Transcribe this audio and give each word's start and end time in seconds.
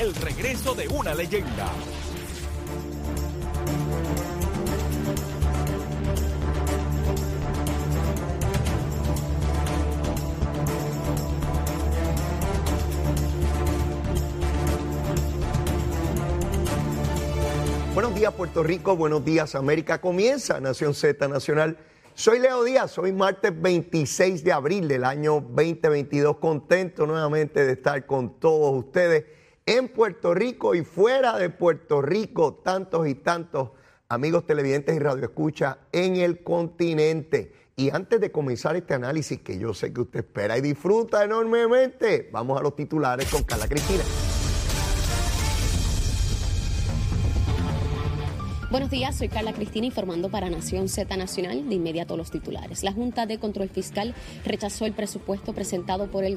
el 0.00 0.14
regreso 0.14 0.74
de 0.74 0.88
una 0.88 1.12
leyenda. 1.14 1.70
Buenos 17.92 18.14
días 18.14 18.32
Puerto 18.32 18.62
Rico, 18.62 18.96
buenos 18.96 19.22
días 19.22 19.54
América. 19.54 20.00
Comienza 20.00 20.58
Nación 20.60 20.94
Z 20.94 21.28
Nacional. 21.28 21.76
Soy 22.14 22.38
Leo 22.38 22.64
Díaz, 22.64 22.96
hoy 22.96 23.12
martes 23.12 23.52
26 23.60 24.44
de 24.44 24.52
abril 24.52 24.88
del 24.88 25.04
año 25.04 25.42
2022. 25.42 26.38
Contento 26.38 27.06
nuevamente 27.06 27.66
de 27.66 27.72
estar 27.72 28.06
con 28.06 28.40
todos 28.40 28.82
ustedes 28.82 29.39
en 29.66 29.88
Puerto 29.88 30.34
Rico 30.34 30.74
y 30.74 30.82
fuera 30.82 31.36
de 31.38 31.50
Puerto 31.50 32.02
Rico. 32.02 32.54
Tantos 32.54 33.06
y 33.06 33.14
tantos 33.14 33.70
amigos 34.08 34.46
televidentes 34.46 34.96
y 34.96 34.98
radioescuchas 34.98 35.76
en 35.92 36.16
el 36.16 36.42
continente. 36.42 37.52
Y 37.76 37.90
antes 37.90 38.20
de 38.20 38.30
comenzar 38.30 38.76
este 38.76 38.94
análisis 38.94 39.40
que 39.40 39.58
yo 39.58 39.72
sé 39.72 39.92
que 39.92 40.02
usted 40.02 40.20
espera 40.20 40.58
y 40.58 40.60
disfruta 40.60 41.24
enormemente, 41.24 42.28
vamos 42.32 42.58
a 42.60 42.62
los 42.62 42.76
titulares 42.76 43.30
con 43.30 43.42
Carla 43.44 43.68
Cristina. 43.68 44.02
Buenos 48.70 48.88
días, 48.88 49.16
soy 49.16 49.28
Carla 49.28 49.52
Cristina 49.52 49.86
informando 49.86 50.28
para 50.28 50.48
Nación 50.48 50.88
Z 50.88 51.16
Nacional. 51.16 51.68
De 51.68 51.74
inmediato 51.74 52.16
los 52.16 52.30
titulares. 52.30 52.84
La 52.84 52.92
Junta 52.92 53.26
de 53.26 53.40
Control 53.40 53.68
Fiscal 53.68 54.14
rechazó 54.44 54.86
el 54.86 54.92
presupuesto 54.92 55.52
presentado 55.52 56.06
por 56.06 56.22
el 56.22 56.36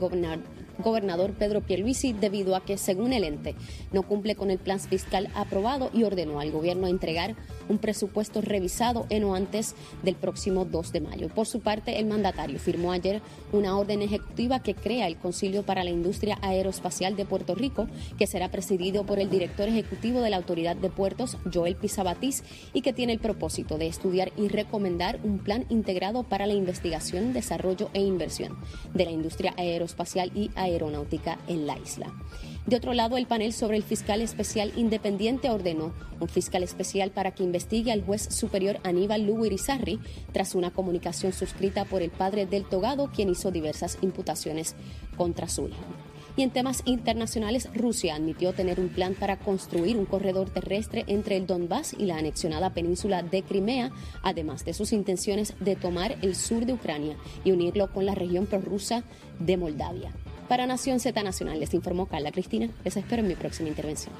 gobernador, 0.80 1.32
Pedro 1.34 1.62
Pierluisi 1.62 2.14
debido 2.14 2.56
a 2.56 2.64
que, 2.64 2.78
según 2.78 3.14
el 3.14 3.24
ente, 3.24 3.56
no 3.92 4.04
cumple 4.04 4.36
con 4.36 4.52
el 4.52 4.60
plan 4.60 4.80
fiscal 4.80 5.30
aprobado 5.36 5.90
y 5.94 6.04
ordenó 6.04 6.40
al 6.40 6.52
gobierno 6.52 6.88
entregar 6.88 7.36
un 7.70 7.78
presupuesto 7.78 8.42
revisado 8.42 9.06
en 9.10 9.24
o 9.26 9.36
antes 9.36 9.76
del 10.04 10.16
próximo 10.16 10.66
2 10.66 10.92
de 10.92 11.02
mayo. 11.02 11.30
Por 11.30 11.48
su 11.48 11.60
parte, 11.60 12.00
el 12.00 12.06
mandatario 12.06 12.60
firmó 12.60 12.92
ayer 12.92 13.22
una 13.52 13.78
orden 13.78 14.02
ejecutiva 14.02 14.62
que 14.62 14.76
crea 14.76 15.08
el 15.08 15.18
Concilio 15.18 15.64
para 15.64 15.84
la 15.84 15.90
Industria 15.90 16.38
Aeroespacial 16.42 17.16
de 17.16 17.26
Puerto 17.26 17.54
Rico, 17.56 17.88
que 18.18 18.28
será 18.28 18.50
presidido 18.50 19.06
por 19.06 19.20
el 19.20 19.30
director 19.30 19.68
ejecutivo 19.68 20.22
de 20.22 20.30
la 20.30 20.38
Autoridad 20.38 20.76
de 20.76 20.90
Puertos, 20.90 21.38
Joel 21.54 21.76
Pizabat 21.76 22.14
y 22.74 22.82
que 22.82 22.94
tiene 22.94 23.14
el 23.14 23.20
propósito 23.20 23.78
de 23.78 23.88
estudiar 23.88 24.32
y 24.38 24.48
recomendar 24.48 25.20
un 25.24 25.40
plan 25.40 25.66
integrado 25.70 26.24
para 26.24 26.48
la 26.48 26.54
investigación, 26.54 27.34
desarrollo 27.34 27.90
e 27.94 28.02
inversión 28.02 28.58
de 28.94 29.06
la 29.06 29.12
industria 29.12 29.54
aeroespacial 29.58 30.32
y 30.36 30.52
aeronáutica 30.56 31.40
en 31.48 31.68
la 31.68 31.78
isla. 31.78 32.14
De 32.66 32.78
otro 32.78 32.94
lado, 32.94 33.18
el 33.18 33.28
panel 33.28 33.52
sobre 33.52 33.76
el 33.76 33.84
fiscal 33.84 34.22
especial 34.22 34.72
independiente 34.78 35.50
ordenó 35.50 35.94
un 36.22 36.30
fiscal 36.30 36.64
especial 36.64 37.12
para 37.12 37.32
que 37.32 37.44
investigue 37.44 37.92
al 37.92 38.04
juez 38.04 38.22
superior 38.34 38.80
Aníbal 38.84 39.26
Lugo 39.26 39.46
Irizarry 39.46 40.00
tras 40.32 40.56
una 40.56 40.72
comunicación 40.72 41.34
suscrita 41.34 41.84
por 41.84 42.02
el 42.02 42.10
padre 42.10 42.46
del 42.46 42.64
togado, 42.64 43.12
quien 43.14 43.30
hizo 43.30 43.52
diversas 43.52 43.98
imputaciones 44.02 44.76
contra 45.18 45.50
su 45.50 45.68
hijo. 45.68 45.84
Y 46.38 46.42
en 46.42 46.52
temas 46.52 46.84
internacionales, 46.86 47.70
Rusia 47.76 48.16
admitió 48.16 48.54
tener 48.54 48.80
un 48.80 48.90
plan 48.90 49.14
para 49.14 49.38
construir 49.38 49.98
un 49.98 50.06
corredor 50.06 50.50
terrestre 50.50 51.04
entre 51.08 51.36
el 51.36 51.46
Donbass 51.46 51.94
y 51.94 52.06
la 52.06 52.18
anexionada 52.18 52.74
península 52.74 53.22
de 53.22 53.44
Crimea, 53.44 53.92
además 54.24 54.64
de 54.64 54.74
sus 54.74 54.94
intenciones 54.94 55.54
de 55.60 55.76
tomar 55.76 56.18
el 56.22 56.36
sur 56.36 56.66
de 56.66 56.74
Ucrania 56.74 57.18
y 57.44 57.52
unirlo 57.52 57.92
con 57.92 58.06
la 58.06 58.16
región 58.16 58.46
prorrusa 58.46 59.04
de 59.40 59.58
Moldavia. 59.58 60.14
Para 60.48 60.68
Nación 60.68 61.00
Z 61.00 61.24
Nacional 61.24 61.60
les 61.60 61.74
informó 61.74 62.06
Carla 62.08 62.32
Cristina. 62.32 62.70
Les 62.84 62.98
espero 62.98 63.22
en 63.22 63.28
mi 63.28 63.36
próxima 63.36 63.70
intervención. 63.70 64.14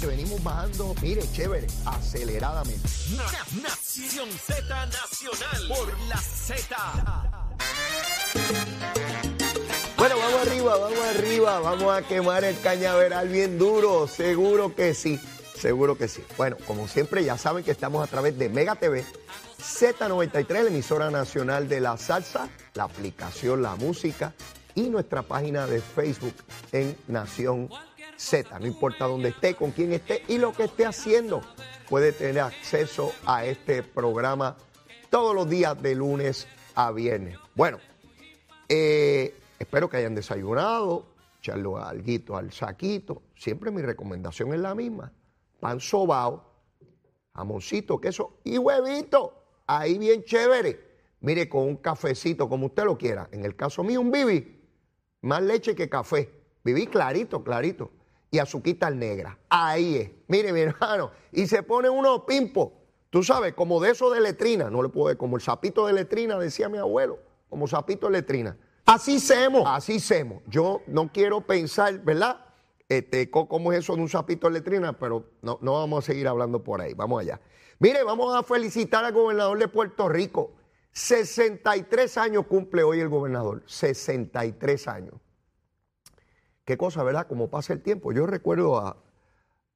Que 0.00 0.06
venimos 0.06 0.42
bajando, 0.42 0.94
mire, 1.00 1.22
chévere, 1.32 1.66
aceleradamente. 1.84 2.88
Nación 3.62 4.28
Z 4.30 4.86
Nacional 4.86 5.68
por 5.68 5.98
la 6.08 6.16
Z. 6.16 6.76
Bueno, 9.96 10.16
vamos 10.18 10.46
arriba, 10.48 10.76
vamos 10.78 10.98
arriba, 11.14 11.60
vamos 11.60 11.96
a 11.96 12.02
quemar 12.02 12.42
el 12.42 12.58
cañaveral 12.60 13.28
bien 13.28 13.58
duro, 13.58 14.08
seguro 14.08 14.74
que 14.74 14.94
sí, 14.94 15.20
seguro 15.56 15.96
que 15.96 16.08
sí. 16.08 16.24
Bueno, 16.36 16.56
como 16.66 16.88
siempre 16.88 17.22
ya 17.22 17.38
saben 17.38 17.62
que 17.62 17.70
estamos 17.70 18.02
a 18.02 18.08
través 18.08 18.36
de 18.36 18.48
Mega 18.48 18.74
TV, 18.74 19.04
Z93, 19.62 20.64
la 20.64 20.68
emisora 20.70 21.08
nacional 21.08 21.68
de 21.68 21.80
la 21.80 21.96
salsa, 21.96 22.48
la 22.74 22.82
aplicación 22.82 23.62
La 23.62 23.76
Música 23.76 24.34
y 24.74 24.90
nuestra 24.90 25.22
página 25.22 25.68
de 25.68 25.80
Facebook 25.80 26.34
en 26.72 26.96
Nación 27.06 27.68
Z. 28.16 28.58
No 28.58 28.66
importa 28.66 29.06
dónde 29.06 29.28
esté, 29.28 29.54
con 29.54 29.70
quién 29.70 29.92
esté 29.92 30.24
y 30.26 30.38
lo 30.38 30.52
que 30.52 30.64
esté 30.64 30.84
haciendo, 30.84 31.42
puede 31.88 32.10
tener 32.10 32.40
acceso 32.40 33.12
a 33.24 33.44
este 33.44 33.84
programa 33.84 34.56
todos 35.10 35.32
los 35.32 35.48
días 35.48 35.80
de 35.80 35.94
lunes 35.94 36.48
a 36.74 36.90
viernes. 36.90 37.38
Bueno, 37.54 37.78
eh, 38.68 39.32
espero 39.60 39.88
que 39.88 39.98
hayan 39.98 40.16
desayunado, 40.16 41.06
echarlo 41.38 41.78
alguito 41.78 42.36
al 42.36 42.52
saquito. 42.52 43.22
Siempre 43.36 43.70
mi 43.70 43.82
recomendación 43.82 44.52
es 44.54 44.58
la 44.58 44.74
misma. 44.74 45.12
Pan 45.60 45.78
sobao, 45.78 46.42
jamoncito, 47.32 48.00
queso 48.00 48.40
y 48.42 48.58
huevito. 48.58 49.41
Ahí 49.78 49.98
bien 49.98 50.24
chévere. 50.24 50.80
Mire, 51.20 51.48
con 51.48 51.62
un 51.62 51.76
cafecito, 51.76 52.48
como 52.48 52.66
usted 52.66 52.84
lo 52.84 52.98
quiera. 52.98 53.28
En 53.32 53.44
el 53.44 53.54
caso 53.54 53.82
mío, 53.82 54.00
un 54.00 54.10
bibi. 54.10 54.60
Más 55.22 55.42
leche 55.42 55.74
que 55.74 55.88
café. 55.88 56.30
Viví 56.64 56.86
clarito, 56.86 57.42
clarito. 57.44 57.90
Y 58.30 58.38
azuquita 58.38 58.90
negra. 58.90 59.38
Ahí 59.48 59.96
es. 59.96 60.10
Mire, 60.28 60.52
mi 60.52 60.60
hermano. 60.62 61.10
Y 61.30 61.46
se 61.46 61.62
pone 61.62 61.88
uno 61.88 62.26
pimpo. 62.26 62.72
Tú 63.10 63.22
sabes, 63.22 63.54
como 63.54 63.80
de 63.80 63.90
eso 63.90 64.10
de 64.10 64.20
letrina. 64.20 64.70
No 64.70 64.82
le 64.82 64.88
puedo 64.88 65.16
como 65.16 65.36
el 65.36 65.42
sapito 65.42 65.86
de 65.86 65.92
letrina, 65.92 66.38
decía 66.38 66.68
mi 66.68 66.78
abuelo 66.78 67.18
como 67.52 67.68
sapito 67.68 68.06
de 68.06 68.12
letrina. 68.12 68.56
Así 68.86 69.20
semos, 69.20 69.64
así 69.66 70.00
semos. 70.00 70.42
Yo 70.46 70.80
no 70.86 71.12
quiero 71.12 71.42
pensar, 71.42 71.98
¿verdad? 72.02 72.46
Este, 72.88 73.30
cómo 73.30 73.74
es 73.74 73.80
eso 73.80 73.94
de 73.94 74.00
un 74.00 74.08
sapito 74.08 74.46
de 74.46 74.54
letrina, 74.54 74.98
pero 74.98 75.26
no, 75.42 75.58
no 75.60 75.74
vamos 75.74 76.02
a 76.02 76.06
seguir 76.06 76.28
hablando 76.28 76.64
por 76.64 76.80
ahí. 76.80 76.94
Vamos 76.94 77.20
allá. 77.20 77.38
Mire, 77.78 78.02
vamos 78.04 78.34
a 78.34 78.42
felicitar 78.42 79.04
al 79.04 79.12
gobernador 79.12 79.58
de 79.58 79.68
Puerto 79.68 80.08
Rico. 80.08 80.52
63 80.92 82.18
años 82.18 82.46
cumple 82.46 82.82
hoy 82.82 83.00
el 83.00 83.08
gobernador. 83.08 83.62
63 83.66 84.88
años. 84.88 85.14
Qué 86.64 86.76
cosa, 86.76 87.02
¿verdad? 87.02 87.26
Como 87.26 87.50
pasa 87.50 87.72
el 87.72 87.82
tiempo. 87.82 88.12
Yo 88.12 88.26
recuerdo 88.26 88.78
a, 88.78 88.96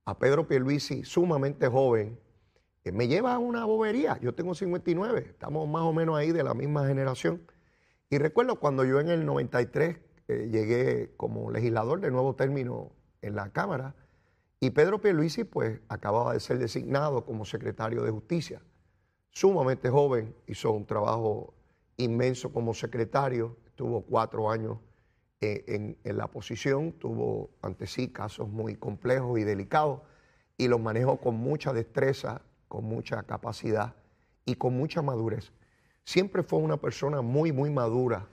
a 0.04 0.18
Pedro 0.18 0.46
Pierluisi, 0.46 1.04
sumamente 1.04 1.66
joven, 1.68 2.18
que 2.84 2.92
me 2.92 3.08
lleva 3.08 3.34
a 3.34 3.38
una 3.38 3.64
bobería. 3.64 4.18
Yo 4.20 4.34
tengo 4.34 4.54
59, 4.54 5.26
estamos 5.30 5.68
más 5.68 5.82
o 5.82 5.92
menos 5.92 6.16
ahí 6.16 6.30
de 6.30 6.44
la 6.44 6.54
misma 6.54 6.86
generación. 6.86 7.42
Y 8.08 8.18
recuerdo 8.18 8.60
cuando 8.60 8.84
yo 8.84 9.00
en 9.00 9.08
el 9.08 9.26
93 9.26 9.98
eh, 10.28 10.48
llegué 10.52 11.12
como 11.16 11.50
legislador 11.50 12.00
de 12.00 12.12
nuevo 12.12 12.36
término 12.36 12.92
en 13.22 13.34
la 13.34 13.50
Cámara 13.50 13.96
y 14.60 14.70
Pedro 14.70 15.00
Pierluisi 15.00 15.44
pues 15.44 15.80
acababa 15.88 16.32
de 16.32 16.40
ser 16.40 16.58
designado 16.58 17.24
como 17.24 17.44
secretario 17.44 18.02
de 18.02 18.10
Justicia. 18.10 18.62
Sumamente 19.30 19.90
joven, 19.90 20.34
hizo 20.46 20.72
un 20.72 20.86
trabajo 20.86 21.54
inmenso 21.96 22.52
como 22.52 22.74
secretario, 22.74 23.56
estuvo 23.66 24.02
cuatro 24.02 24.50
años 24.50 24.78
en, 25.40 25.98
en 26.02 26.16
la 26.16 26.28
posición, 26.28 26.92
tuvo 26.92 27.50
ante 27.62 27.86
sí 27.86 28.08
casos 28.08 28.48
muy 28.48 28.76
complejos 28.76 29.38
y 29.38 29.44
delicados 29.44 30.00
y 30.56 30.68
los 30.68 30.80
manejó 30.80 31.18
con 31.18 31.36
mucha 31.36 31.72
destreza, 31.72 32.40
con 32.68 32.84
mucha 32.84 33.22
capacidad 33.24 33.94
y 34.46 34.54
con 34.54 34.74
mucha 34.74 35.02
madurez 35.02 35.52
siempre 36.06 36.44
fue 36.44 36.60
una 36.60 36.78
persona 36.78 37.20
muy, 37.20 37.52
muy 37.52 37.68
madura. 37.68 38.26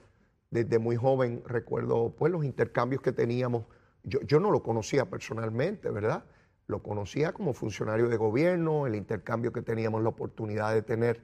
Desde 0.50 0.78
muy 0.78 0.96
joven 0.96 1.42
recuerdo 1.44 2.14
pues 2.16 2.32
los 2.32 2.44
intercambios 2.44 3.02
que 3.02 3.12
teníamos. 3.12 3.64
Yo, 4.04 4.38
no 4.38 4.50
lo 4.50 4.62
conocía 4.62 5.08
personalmente, 5.08 5.90
¿verdad? 5.90 6.24
Lo 6.66 6.82
conocía 6.82 7.32
como 7.32 7.54
funcionario 7.54 8.08
de 8.08 8.16
gobierno, 8.16 8.86
el 8.86 8.94
intercambio 8.94 9.52
que 9.52 9.62
teníamos 9.62 10.02
la 10.02 10.10
oportunidad 10.10 10.74
de 10.74 10.82
tener 10.82 11.22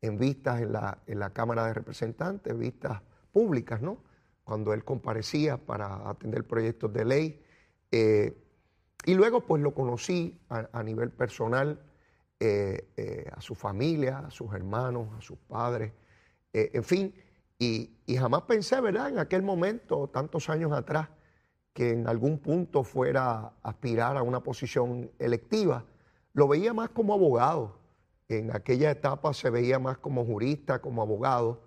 en 0.00 0.18
vistas 0.18 0.60
en 0.60 0.72
la, 0.72 0.98
en 1.06 1.18
la 1.18 1.30
Cámara 1.30 1.66
de 1.66 1.74
Representantes, 1.74 2.56
vistas 2.56 3.02
públicas, 3.32 3.82
¿no? 3.82 3.98
Cuando 4.44 4.72
él 4.72 4.84
comparecía 4.84 5.56
para 5.58 6.08
atender 6.08 6.46
proyectos 6.46 6.92
de 6.92 7.04
ley. 7.04 7.42
Eh, 7.90 8.36
y 9.04 9.14
luego 9.14 9.46
pues 9.46 9.62
lo 9.62 9.74
conocí 9.74 10.40
a 10.48 10.82
nivel 10.82 11.10
personal 11.10 11.80
eh, 12.38 12.88
eh, 12.96 13.30
a 13.32 13.40
su 13.40 13.54
familia, 13.54 14.20
a 14.20 14.30
sus 14.30 14.52
hermanos, 14.54 15.08
a 15.16 15.20
sus 15.20 15.38
padres, 15.38 15.92
en 16.52 16.82
fin, 16.82 17.14
y, 17.60 18.16
jamás 18.16 18.42
pensé, 18.42 18.80
¿verdad?, 18.80 19.10
en 19.10 19.18
aquel 19.18 19.42
momento, 19.42 20.08
tantos 20.08 20.48
años 20.48 20.72
atrás, 20.72 21.10
que 21.80 21.92
en 21.92 22.06
algún 22.06 22.36
punto 22.36 22.84
fuera 22.84 23.30
a 23.32 23.52
aspirar 23.62 24.18
a 24.18 24.22
una 24.22 24.40
posición 24.40 25.10
electiva. 25.18 25.86
Lo 26.34 26.46
veía 26.46 26.74
más 26.74 26.90
como 26.90 27.14
abogado. 27.14 27.78
En 28.28 28.54
aquella 28.54 28.90
etapa 28.90 29.32
se 29.32 29.48
veía 29.48 29.78
más 29.78 29.96
como 29.96 30.26
jurista, 30.26 30.82
como 30.82 31.00
abogado, 31.00 31.62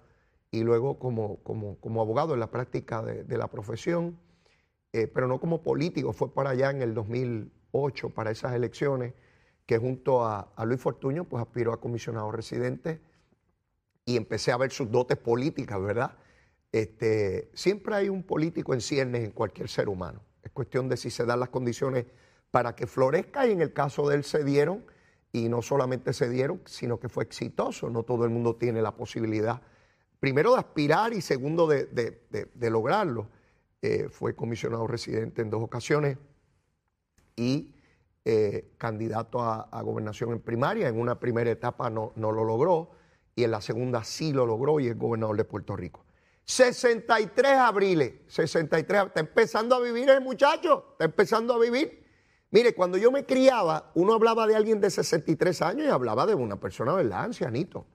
y 0.51 0.61
luego 0.61 0.99
como, 0.99 1.37
como, 1.37 1.99
abogado 1.99 2.35
en 2.35 2.41
la 2.41 2.51
práctica 2.51 3.01
de, 3.01 3.23
de 3.23 3.37
la 3.39 3.47
profesión. 3.47 4.19
eh, 4.91 5.07
pero 5.07 5.27
no 5.27 5.39
como 5.39 5.63
político, 5.63 6.13
fue 6.13 6.31
para 6.31 6.51
allá 6.51 6.69
en 6.69 6.83
el 6.83 6.93
2008, 6.93 8.11
para 8.11 8.29
esas 8.29 8.53
elecciones, 8.53 9.15
que 9.65 9.79
junto 9.79 10.23
a, 10.23 10.41
a 10.55 10.65
Luis 10.65 10.79
Fortuño, 10.79 11.23
pues 11.23 11.41
aspiró 11.41 11.73
a 11.73 11.81
comisionado 11.81 12.31
residente 12.31 13.01
y 14.05 14.15
empecé 14.15 14.51
a 14.51 14.57
ver 14.57 14.69
sus 14.69 14.91
dotes 14.91 15.17
políticas, 15.17 15.81
¿verdad? 15.81 16.11
Este, 16.73 17.51
siempre 17.53 17.93
hay 17.93 18.09
un 18.09 18.23
político 18.23 18.73
en 18.73 18.81
ciernes 18.81 19.23
en 19.23 19.31
cualquier 19.31 19.69
ser 19.69 19.87
humano. 19.87 20.23
Es 20.41 20.51
cuestión 20.51 20.89
de 20.89 20.97
si 20.97 21.11
se 21.11 21.23
dan 21.23 21.39
las 21.39 21.49
condiciones 21.49 22.07
para 22.49 22.75
que 22.75 22.87
florezca 22.87 23.45
y 23.45 23.51
en 23.51 23.61
el 23.61 23.73
caso 23.73 24.09
de 24.09 24.15
él 24.15 24.23
se 24.23 24.43
dieron 24.43 24.83
y 25.31 25.49
no 25.49 25.61
solamente 25.61 26.13
se 26.13 26.27
dieron, 26.27 26.61
sino 26.65 26.99
que 26.99 27.09
fue 27.09 27.25
exitoso. 27.25 27.91
No 27.91 28.01
todo 28.01 28.25
el 28.25 28.31
mundo 28.31 28.55
tiene 28.55 28.81
la 28.81 28.95
posibilidad, 28.95 29.61
primero 30.19 30.53
de 30.53 30.59
aspirar 30.59 31.13
y 31.13 31.21
segundo 31.21 31.67
de, 31.67 32.49
lograrlo. 32.59 33.29
Eh, 33.83 34.07
fue 34.09 34.35
comisionado 34.35 34.87
residente 34.87 35.43
en 35.43 35.51
dos 35.51 35.61
ocasiones 35.61 36.17
y 37.35 37.75
eh, 38.25 38.71
candidato 38.79 39.41
a, 39.41 39.81
gobernación 39.83 40.31
en 40.31 40.39
primaria. 40.39 40.87
En 40.87 40.99
una 40.99 41.19
primera 41.19 41.51
etapa 41.51 41.91
no, 41.91 42.13
no 42.15 42.31
lo 42.31 42.43
logró 42.43 42.91
y 43.35 43.43
en 43.43 43.51
la 43.51 43.61
segunda 43.61 44.03
sí 44.03 44.33
lo 44.33 44.47
logró 44.47 44.79
y 44.79 44.87
es 44.87 44.97
gobernador 44.97 45.37
de 45.37 45.43
Puerto 45.43 45.75
Rico. 45.75 46.03
63 46.45 47.51
abriles, 47.53 48.13
63, 48.27 49.05
está 49.07 49.19
empezando 49.19 49.75
a 49.75 49.79
vivir 49.79 50.09
el 50.09 50.21
muchacho, 50.21 50.89
está 50.91 51.05
empezando 51.05 51.53
a 51.53 51.59
vivir. 51.59 52.03
Mire, 52.51 52.75
cuando 52.75 52.97
yo 52.97 53.11
me 53.11 53.25
criaba, 53.25 53.91
uno 53.95 54.13
hablaba 54.13 54.45
de 54.45 54.55
alguien 54.55 54.79
de 54.79 54.91
63 54.91 55.61
años 55.61 55.87
y 55.87 55.89
hablaba 55.89 56.25
de 56.25 56.35
una 56.35 56.59
persona, 56.59 56.93
¿verdad? 56.93 57.23
Ancianito. 57.23 57.85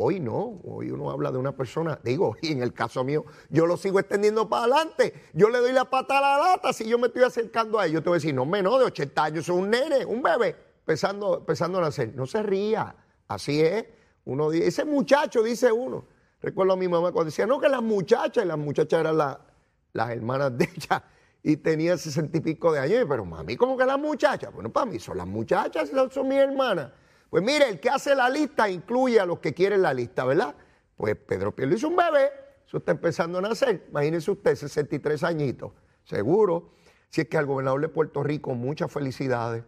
Hoy 0.00 0.20
no, 0.20 0.60
hoy 0.64 0.92
uno 0.92 1.10
habla 1.10 1.32
de 1.32 1.38
una 1.38 1.56
persona, 1.56 1.98
digo, 2.04 2.36
y 2.42 2.52
en 2.52 2.62
el 2.62 2.72
caso 2.72 3.04
mío, 3.04 3.24
yo 3.50 3.66
lo 3.66 3.76
sigo 3.76 3.98
extendiendo 3.98 4.48
para 4.48 4.62
adelante. 4.62 5.12
Yo 5.34 5.48
le 5.50 5.58
doy 5.58 5.72
la 5.72 5.84
pata 5.84 6.18
a 6.18 6.20
la 6.20 6.38
lata 6.38 6.72
si 6.72 6.88
yo 6.88 6.98
me 6.98 7.08
estoy 7.08 7.24
acercando 7.24 7.78
a 7.78 7.86
ellos. 7.86 8.02
Te 8.02 8.08
voy 8.08 8.16
a 8.16 8.20
decir, 8.20 8.34
no, 8.34 8.46
menos 8.46 8.78
de 8.78 8.86
80 8.86 9.24
años, 9.24 9.46
soy 9.46 9.56
un 9.56 9.70
nene, 9.70 10.04
un 10.04 10.22
bebé, 10.22 10.56
empezando, 10.80 11.38
empezando 11.38 11.78
a 11.78 11.82
nacer. 11.82 12.14
No 12.14 12.26
se 12.26 12.42
ría, 12.42 12.94
así 13.26 13.60
es. 13.60 13.86
Uno 14.24 14.50
dice, 14.50 14.66
ese 14.66 14.84
muchacho, 14.84 15.42
dice 15.42 15.70
uno. 15.72 16.06
Recuerdo 16.40 16.74
a 16.74 16.76
mi 16.76 16.88
mamá 16.88 17.12
cuando 17.12 17.26
decía, 17.26 17.46
no, 17.46 17.58
que 17.58 17.68
las 17.68 17.82
muchachas, 17.82 18.44
y 18.44 18.46
las 18.46 18.58
muchachas 18.58 19.00
eran 19.00 19.18
las 19.18 20.10
hermanas 20.10 20.56
de 20.56 20.64
ella, 20.76 21.04
y 21.42 21.56
tenía 21.56 21.96
sesenta 21.96 22.38
y 22.38 22.40
pico 22.40 22.72
de 22.72 22.80
años, 22.80 23.04
pero 23.08 23.24
mami, 23.24 23.56
¿cómo 23.56 23.76
que 23.76 23.84
las 23.84 23.98
muchachas? 23.98 24.52
Bueno, 24.52 24.70
para 24.70 24.86
mí 24.86 24.98
son 24.98 25.18
las 25.18 25.26
muchachas, 25.26 25.90
son 26.10 26.28
mis 26.28 26.38
hermanas. 26.38 26.92
Pues 27.30 27.42
mire, 27.42 27.68
el 27.68 27.80
que 27.80 27.90
hace 27.90 28.14
la 28.14 28.28
lista 28.28 28.68
incluye 28.68 29.20
a 29.20 29.26
los 29.26 29.38
que 29.40 29.52
quieren 29.52 29.82
la 29.82 29.92
lista, 29.92 30.24
¿verdad? 30.24 30.54
Pues 30.96 31.16
Pedro 31.16 31.54
Pielo 31.54 31.74
hizo 31.74 31.88
un 31.88 31.96
bebé, 31.96 32.30
eso 32.66 32.78
está 32.78 32.92
empezando 32.92 33.38
a 33.38 33.42
nacer, 33.42 33.86
imagínese 33.90 34.30
usted, 34.30 34.54
63 34.54 35.22
añitos, 35.24 35.72
seguro. 36.04 36.72
Si 37.10 37.22
es 37.22 37.28
que 37.28 37.38
al 37.38 37.46
gobernador 37.46 37.80
de 37.80 37.88
Puerto 37.88 38.22
Rico 38.22 38.54
muchas 38.54 38.92
felicidades, 38.92 39.64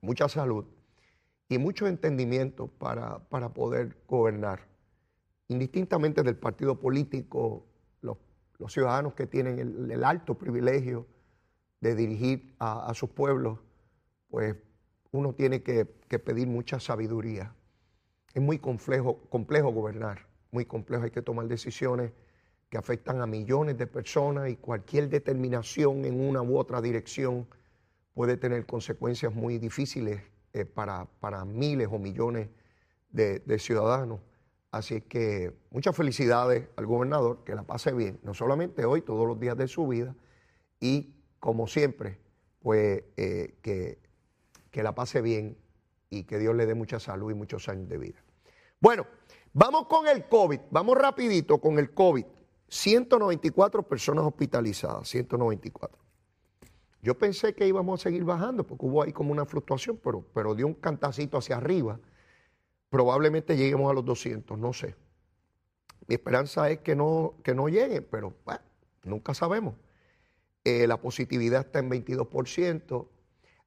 mucha 0.00 0.28
salud 0.28 0.64
y 1.48 1.58
mucho 1.58 1.86
entendimiento 1.86 2.66
para, 2.66 3.20
para 3.28 3.50
poder 3.50 3.96
gobernar. 4.08 4.75
Indistintamente 5.48 6.22
del 6.22 6.36
partido 6.36 6.78
político, 6.78 7.66
los, 8.02 8.18
ciudadanos 8.68 9.14
que 9.14 9.26
tienen 9.26 9.58
el, 9.90 10.04
alto 10.04 10.34
privilegio 10.38 11.06
de 11.80 11.94
dirigir 11.94 12.54
a, 12.58 12.92
sus 12.94 13.10
pueblos, 13.10 13.58
pues 14.28 14.56
uno 15.12 15.34
tiene 15.34 15.62
que, 15.62 15.84
pedir 15.84 16.46
mucha 16.46 16.80
sabiduría. 16.80 17.54
Es 18.34 18.42
muy 18.42 18.58
complejo, 18.58 19.20
gobernar, 19.30 20.26
muy 20.50 20.64
complejo, 20.64 21.04
hay 21.04 21.10
que 21.10 21.22
tomar 21.22 21.46
decisiones 21.46 22.12
que 22.68 22.78
afectan 22.78 23.20
a 23.20 23.26
millones 23.26 23.78
de 23.78 23.86
personas 23.86 24.48
y 24.50 24.56
cualquier 24.56 25.08
determinación 25.08 26.04
en 26.04 26.20
una 26.20 26.42
u 26.42 26.58
otra 26.58 26.80
dirección 26.80 27.46
puede 28.14 28.36
tener 28.36 28.66
consecuencias 28.66 29.34
muy 29.34 29.58
difíciles 29.58 30.22
eh, 30.52 30.64
para, 30.64 31.44
miles 31.44 31.88
o 31.90 31.98
millones 31.98 32.48
de, 33.10 33.58
ciudadanos. 33.58 34.20
Así 34.76 35.00
que 35.00 35.56
muchas 35.70 35.96
felicidades 35.96 36.68
al 36.76 36.86
gobernador, 36.86 37.44
que 37.44 37.54
la 37.54 37.62
pase 37.62 37.92
bien, 37.92 38.20
no 38.22 38.34
solamente 38.34 38.84
hoy, 38.84 39.02
todos 39.02 39.26
los 39.26 39.40
días 39.40 39.56
de 39.56 39.68
su 39.68 39.86
vida, 39.86 40.14
y 40.80 41.14
como 41.40 41.66
siempre, 41.66 42.18
pues 42.60 43.04
eh, 43.16 43.54
que, 43.62 43.98
que 44.70 44.82
la 44.82 44.94
pase 44.94 45.22
bien 45.22 45.56
y 46.10 46.24
que 46.24 46.38
Dios 46.38 46.54
le 46.54 46.66
dé 46.66 46.74
mucha 46.74 47.00
salud 47.00 47.30
y 47.30 47.34
muchos 47.34 47.68
años 47.68 47.88
de 47.88 47.98
vida. 47.98 48.22
Bueno, 48.80 49.06
vamos 49.52 49.86
con 49.86 50.06
el 50.06 50.28
COVID, 50.28 50.60
vamos 50.70 50.98
rapidito 50.98 51.58
con 51.58 51.78
el 51.78 51.92
COVID. 51.92 52.26
194 52.68 53.82
personas 53.84 54.24
hospitalizadas, 54.24 55.08
194. 55.08 55.96
Yo 57.00 57.16
pensé 57.16 57.54
que 57.54 57.66
íbamos 57.66 58.00
a 58.00 58.02
seguir 58.02 58.24
bajando 58.24 58.66
porque 58.66 58.84
hubo 58.84 59.02
ahí 59.02 59.12
como 59.12 59.30
una 59.30 59.46
fluctuación, 59.46 59.98
pero, 60.02 60.24
pero 60.34 60.54
dio 60.54 60.66
un 60.66 60.74
cantacito 60.74 61.38
hacia 61.38 61.56
arriba. 61.56 62.00
Probablemente 62.96 63.58
lleguemos 63.58 63.90
a 63.90 63.94
los 63.94 64.04
200, 64.06 64.58
no 64.58 64.72
sé. 64.72 64.94
Mi 66.06 66.14
esperanza 66.14 66.70
es 66.70 66.78
que 66.78 66.96
no, 66.96 67.34
que 67.44 67.54
no 67.54 67.68
llegue, 67.68 68.00
pero 68.00 68.32
nunca 69.04 69.34
sabemos. 69.34 69.74
Eh, 70.64 70.86
la 70.86 70.98
positividad 71.00 71.66
está 71.66 71.80
en 71.80 71.90
22%. 71.90 73.06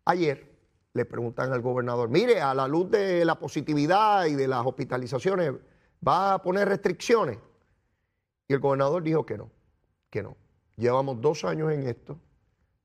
Ayer 0.06 0.52
le 0.94 1.06
preguntan 1.06 1.54
al 1.54 1.62
gobernador, 1.62 2.10
mire, 2.10 2.42
a 2.42 2.56
la 2.56 2.68
luz 2.68 2.90
de 2.90 3.24
la 3.24 3.38
positividad 3.38 4.26
y 4.26 4.34
de 4.34 4.48
las 4.48 4.66
hospitalizaciones, 4.66 5.54
¿va 6.06 6.34
a 6.34 6.42
poner 6.42 6.68
restricciones? 6.68 7.38
Y 8.48 8.54
el 8.54 8.60
gobernador 8.60 9.04
dijo 9.04 9.26
que 9.28 9.38
no, 9.38 9.52
que 10.10 10.24
no. 10.24 10.36
Llevamos 10.76 11.22
dos 11.22 11.46
años 11.46 11.72
en 11.72 11.84
esto 11.84 12.18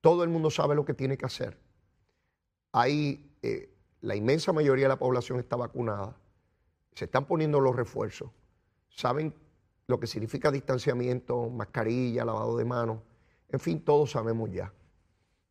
todo 0.05 0.23
el 0.23 0.29
mundo 0.29 0.51
sabe 0.51 0.75
lo 0.75 0.85
que 0.85 0.93
tiene 0.93 1.17
que 1.17 1.25
hacer. 1.25 1.57
Ahí 2.73 3.35
eh, 3.41 3.75
la 4.03 4.15
inmensa 4.15 4.53
mayoría 4.53 4.85
de 4.85 4.91
la 4.91 4.99
población 4.99 5.41
está 5.41 5.57
vacunada. 5.57 6.15
Se 6.95 7.07
están 7.07 7.27
poniendo 7.27 7.61
los 7.61 7.75
refuerzos. 7.75 8.31
Saben 8.89 9.35
lo 9.87 10.01
que 10.01 10.07
significa 10.07 10.51
distanciamiento, 10.51 11.49
mascarilla, 11.51 12.25
lavado 12.25 12.57
de 12.57 12.65
manos. 12.65 12.99
En 13.49 13.61
fin, 13.61 13.85
todos 13.85 14.13
sabemos 14.13 14.51
ya. 14.51 14.73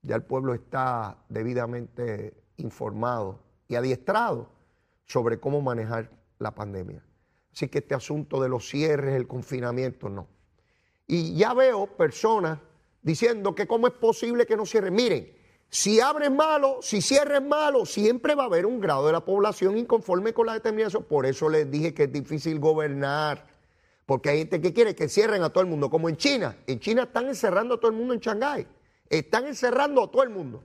Ya 0.02 0.16
el 0.16 0.24
pueblo 0.24 0.54
está 0.54 1.18
debidamente 1.30 2.34
informado 2.58 3.40
y 3.68 3.76
adiestrado 3.76 4.50
sobre 5.06 5.40
cómo 5.40 5.62
manejar 5.62 6.10
la 6.40 6.52
pandemia. 6.52 7.04
Así 7.54 7.68
que 7.68 7.80
este 7.80 7.96
asunto 7.96 8.42
de 8.42 8.50
los 8.50 8.68
cierres, 8.68 9.16
el 9.16 9.28
confinamiento, 9.28 10.10
no. 10.10 10.28
Y 11.08 11.36
ya 11.36 11.54
veo 11.54 11.86
personas 11.86 12.60
diciendo 13.02 13.54
que 13.54 13.68
cómo 13.68 13.88
es 13.88 13.94
posible 13.94 14.46
que 14.46 14.58
no 14.58 14.66
cierren. 14.66 14.96
Miren, 14.96 15.43
si 15.74 16.00
abren 16.00 16.36
malo, 16.36 16.84
si 16.84 17.02
cierren 17.02 17.48
malo, 17.50 17.88
siempre 17.88 18.36
va 18.36 18.44
a 18.44 18.46
haber 18.46 18.68
un 18.68 18.80
grado 18.80 19.08
de 19.08 19.12
la 19.12 19.26
población 19.26 19.76
inconforme 19.76 20.32
con 20.32 20.46
la 20.46 20.54
determinación. 20.54 21.04
Por 21.04 21.26
eso 21.26 21.50
les 21.50 21.72
dije 21.72 21.96
que 21.96 22.04
es 22.04 22.12
difícil 22.12 22.60
gobernar. 22.60 23.48
Porque 24.06 24.30
hay 24.30 24.38
gente 24.38 24.62
que 24.62 24.72
quiere 24.72 24.94
que 24.94 25.10
cierren 25.10 25.42
a 25.42 25.50
todo 25.50 25.64
el 25.64 25.70
mundo, 25.72 25.90
como 25.90 26.10
en 26.10 26.16
China. 26.16 26.56
En 26.68 26.80
China 26.80 27.04
están 27.04 27.28
encerrando 27.28 27.74
a 27.74 27.80
todo 27.80 27.90
el 27.90 27.98
mundo 27.98 28.14
en 28.14 28.20
Shanghái. 28.20 28.68
Están 29.10 29.48
encerrando 29.48 30.04
a 30.04 30.12
todo 30.12 30.22
el 30.22 30.30
mundo. 30.30 30.64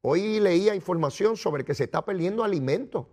Hoy 0.00 0.38
leía 0.38 0.76
información 0.76 1.36
sobre 1.36 1.64
que 1.64 1.74
se 1.74 1.82
está 1.82 2.04
perdiendo 2.04 2.44
alimentos 2.44 3.06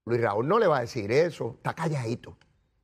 Luis 0.04 0.20
Raúl 0.20 0.46
no 0.46 0.58
le 0.58 0.66
va 0.66 0.76
a 0.78 0.82
decir 0.82 1.10
eso, 1.12 1.54
está 1.56 1.72
calladito, 1.72 2.36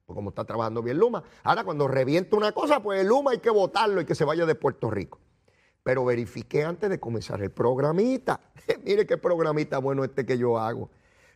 porque 0.06 0.16
como 0.16 0.30
está 0.30 0.44
trabajando 0.44 0.82
bien 0.82 0.96
Luma. 0.96 1.22
Ahora 1.42 1.64
cuando 1.64 1.86
revienta 1.88 2.36
una 2.36 2.52
cosa, 2.52 2.82
pues 2.82 3.04
Luma 3.04 3.32
hay 3.32 3.38
que 3.38 3.50
votarlo 3.50 4.00
y 4.00 4.06
que 4.06 4.14
se 4.14 4.24
vaya 4.24 4.46
de 4.46 4.54
Puerto 4.54 4.90
Rico. 4.90 5.18
Pero 5.86 6.04
verifiqué 6.04 6.64
antes 6.64 6.90
de 6.90 6.98
comenzar 6.98 7.40
el 7.42 7.52
programita. 7.52 8.40
Mire 8.84 9.06
qué 9.06 9.18
programita 9.18 9.78
bueno 9.78 10.02
este 10.02 10.26
que 10.26 10.36
yo 10.36 10.58
hago. 10.58 10.90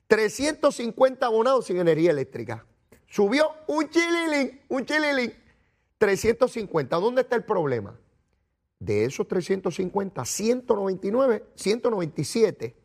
350 0.09 1.25
abonados 1.25 1.67
sin 1.67 1.77
energía 1.77 2.11
eléctrica. 2.11 2.67
Subió 3.07 3.49
un 3.69 3.89
chililín, 3.89 4.61
un 4.67 4.85
chililín. 4.85 5.33
350. 5.99 6.97
¿Dónde 6.97 7.21
está 7.21 7.37
el 7.37 7.45
problema? 7.45 7.97
De 8.81 9.05
esos 9.05 9.29
350, 9.29 10.25
199, 10.25 11.45
197 11.55 12.77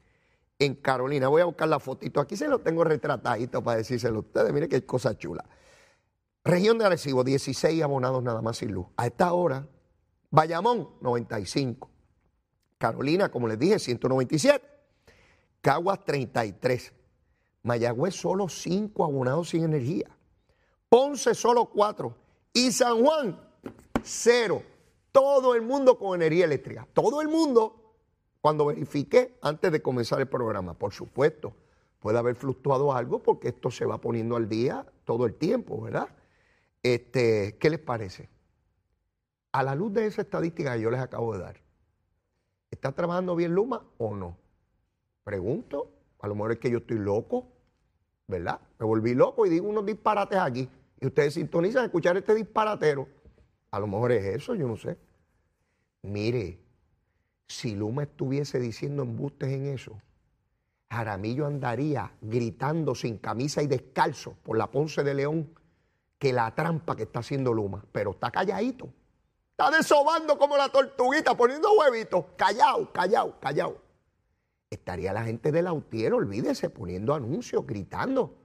en 0.60 0.76
Carolina. 0.76 1.30
Voy 1.30 1.42
a 1.42 1.46
buscar 1.46 1.68
la 1.68 1.80
fotito. 1.80 2.20
Aquí 2.20 2.38
se 2.38 2.48
lo 2.48 2.60
tengo 2.60 2.84
retratadito 2.84 3.64
para 3.64 3.78
decírselo 3.78 4.18
a 4.18 4.20
ustedes. 4.20 4.54
Miren 4.54 4.70
qué 4.70 4.86
cosa 4.86 5.18
chula. 5.18 5.44
Región 6.44 6.78
de 6.78 6.86
Arecibo, 6.86 7.24
16 7.24 7.82
abonados 7.82 8.22
nada 8.22 8.44
más 8.44 8.58
sin 8.58 8.72
luz. 8.72 8.86
A 8.98 9.08
esta 9.08 9.34
hora, 9.34 9.68
Bayamón, 10.36 10.90
95. 11.00 11.90
Carolina, 12.78 13.32
como 13.32 13.48
les 13.48 13.58
dije, 13.58 13.80
197. 13.80 14.68
Caguas, 15.62 16.04
33. 16.04 16.92
Mayagüez, 17.64 18.16
solo 18.16 18.50
5 18.50 19.06
abonados 19.06 19.50
sin 19.50 19.64
energía. 19.64 20.10
Ponce, 20.90 21.34
solo 21.34 21.68
4. 21.68 22.14
Y 22.52 22.70
San 22.74 23.02
Juan, 23.02 23.40
0. 24.04 24.62
Todo 25.14 25.56
el 25.56 25.62
mundo 25.62 25.98
con 25.98 26.22
energía 26.22 26.44
eléctrica. 26.44 26.86
Todo 26.94 27.22
el 27.22 27.30
mundo 27.30 27.96
cuando 28.42 28.66
verifiqué 28.66 29.38
antes 29.42 29.72
de 29.72 29.82
comenzar 29.82 30.20
el 30.20 30.28
programa, 30.28 30.74
por 30.74 30.92
supuesto, 30.92 31.56
puede 32.00 32.20
haber 32.20 32.36
fluctuado 32.36 32.92
algo 32.92 33.24
porque 33.24 33.48
esto 33.48 33.72
se 33.72 33.86
va 33.86 34.02
poniendo 34.02 34.36
al 34.36 34.50
día 34.50 34.86
todo 35.06 35.26
el 35.26 35.36
tiempo, 35.36 35.82
¿verdad? 35.82 36.10
Este, 36.84 37.58
¿Qué 37.58 37.70
les 37.70 37.80
parece? 37.80 38.35
A 39.56 39.64
la 39.64 39.74
luz 39.74 39.94
de 39.94 40.06
esa 40.06 40.24
estadística 40.24 40.74
que 40.74 40.82
yo 40.82 40.92
les 40.92 41.00
acabo 41.00 41.32
de 41.32 41.40
dar, 41.40 41.56
¿está 42.70 42.92
trabajando 42.92 43.38
bien 43.38 43.56
Luma 43.56 43.86
o 43.98 44.14
no? 44.14 44.38
Pregunto, 45.24 45.94
a 46.20 46.28
lo 46.28 46.36
mejor 46.36 46.52
es 46.52 46.60
que 46.60 46.70
yo 46.70 46.80
estoy 46.80 46.98
loco, 47.00 47.48
¿verdad? 48.28 48.60
Me 48.78 48.86
volví 48.86 49.14
loco 49.14 49.46
y 49.46 49.50
digo 49.50 49.70
unos 49.70 49.86
disparates 49.86 50.40
aquí. 50.40 50.70
Y 51.00 51.06
ustedes 51.06 51.36
sintonizan 51.36 51.84
a 51.84 51.86
escuchar 51.86 52.18
este 52.18 52.36
disparatero. 52.36 53.08
A 53.72 53.80
lo 53.80 53.88
mejor 53.88 54.12
es 54.12 54.26
eso, 54.26 54.56
yo 54.56 54.68
no 54.68 54.76
sé. 54.76 54.98
Mire, 56.02 56.60
si 57.48 57.76
Luma 57.76 58.04
estuviese 58.04 58.60
diciendo 58.60 59.04
embustes 59.04 59.54
en 59.54 59.68
eso, 59.68 60.02
Jaramillo 60.90 61.46
andaría 61.46 62.12
gritando 62.20 62.94
sin 62.94 63.20
camisa 63.20 63.64
y 63.64 63.68
descalzo 63.68 64.36
por 64.44 64.58
la 64.58 64.70
Ponce 64.70 65.02
de 65.02 65.14
León 65.14 65.50
que 66.20 66.34
la 66.34 66.54
trampa 66.54 66.98
que 66.98 67.04
está 67.04 67.22
haciendo 67.22 67.54
Luma, 67.54 67.86
pero 67.94 68.12
está 68.12 68.32
calladito. 68.32 68.90
Está 69.58 69.72
desobando 69.72 70.38
como 70.38 70.58
la 70.58 70.68
tortuguita, 70.68 71.38
poniendo 71.38 71.72
huevitos, 71.80 72.26
callado, 72.36 72.92
callado, 72.92 73.40
callado. 73.40 73.82
Estaría 74.70 75.14
la 75.14 75.24
gente 75.24 75.50
del 75.54 75.68
autiero, 75.68 76.18
olvídese, 76.18 76.70
poniendo 76.70 77.14
anuncios, 77.14 77.66
gritando. 77.66 78.36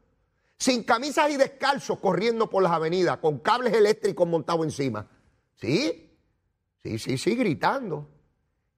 Sin 0.57 0.85
camisas 0.85 1.29
y 1.33 1.37
descalzos, 1.37 1.99
corriendo 1.99 2.49
por 2.49 2.63
las 2.63 2.71
avenidas, 2.71 3.19
con 3.19 3.41
cables 3.41 3.73
eléctricos 3.73 4.29
montados 4.29 4.65
encima. 4.65 5.09
¿Sí? 5.57 6.17
Sí, 6.85 6.99
sí, 7.01 7.19
sí, 7.19 7.35
gritando. 7.35 8.09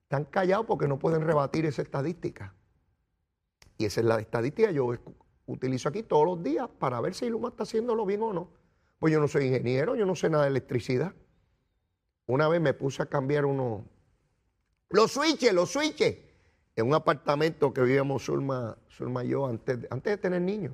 Están 0.04 0.24
callados 0.24 0.64
porque 0.64 0.88
no 0.88 0.98
pueden 0.98 1.20
rebatir 1.20 1.66
esa 1.66 1.82
estadística. 1.82 2.54
Y 3.76 3.84
esa 3.84 4.00
es 4.00 4.06
la 4.06 4.18
estadística 4.20 4.68
que 4.68 4.74
yo 4.74 4.90
utilizo 5.44 5.90
aquí 5.90 6.02
todos 6.02 6.24
los 6.24 6.42
días 6.42 6.66
para 6.78 6.98
ver 7.02 7.12
si 7.14 7.28
Luma 7.28 7.48
está 7.48 7.64
haciéndolo 7.64 8.06
bien 8.06 8.22
o 8.22 8.32
no. 8.32 8.48
Pues 8.98 9.12
yo 9.12 9.20
no 9.20 9.28
soy 9.28 9.48
ingeniero, 9.48 9.96
yo 9.96 10.06
no 10.06 10.14
sé 10.14 10.30
nada 10.30 10.44
de 10.44 10.50
electricidad. 10.50 11.12
Una 12.32 12.48
vez 12.48 12.62
me 12.62 12.72
puse 12.72 13.02
a 13.02 13.06
cambiar 13.06 13.44
uno. 13.44 13.84
Los 14.88 15.12
switches, 15.12 15.52
los 15.52 15.70
switches. 15.70 16.16
En 16.74 16.86
un 16.86 16.94
apartamento 16.94 17.74
que 17.74 17.82
vivíamos 17.82 18.24
Zulma, 18.24 18.74
Zulma 18.88 19.22
y 19.22 19.28
yo 19.28 19.46
antes, 19.46 19.80
antes 19.90 20.12
de 20.12 20.16
tener 20.16 20.40
niños. 20.40 20.72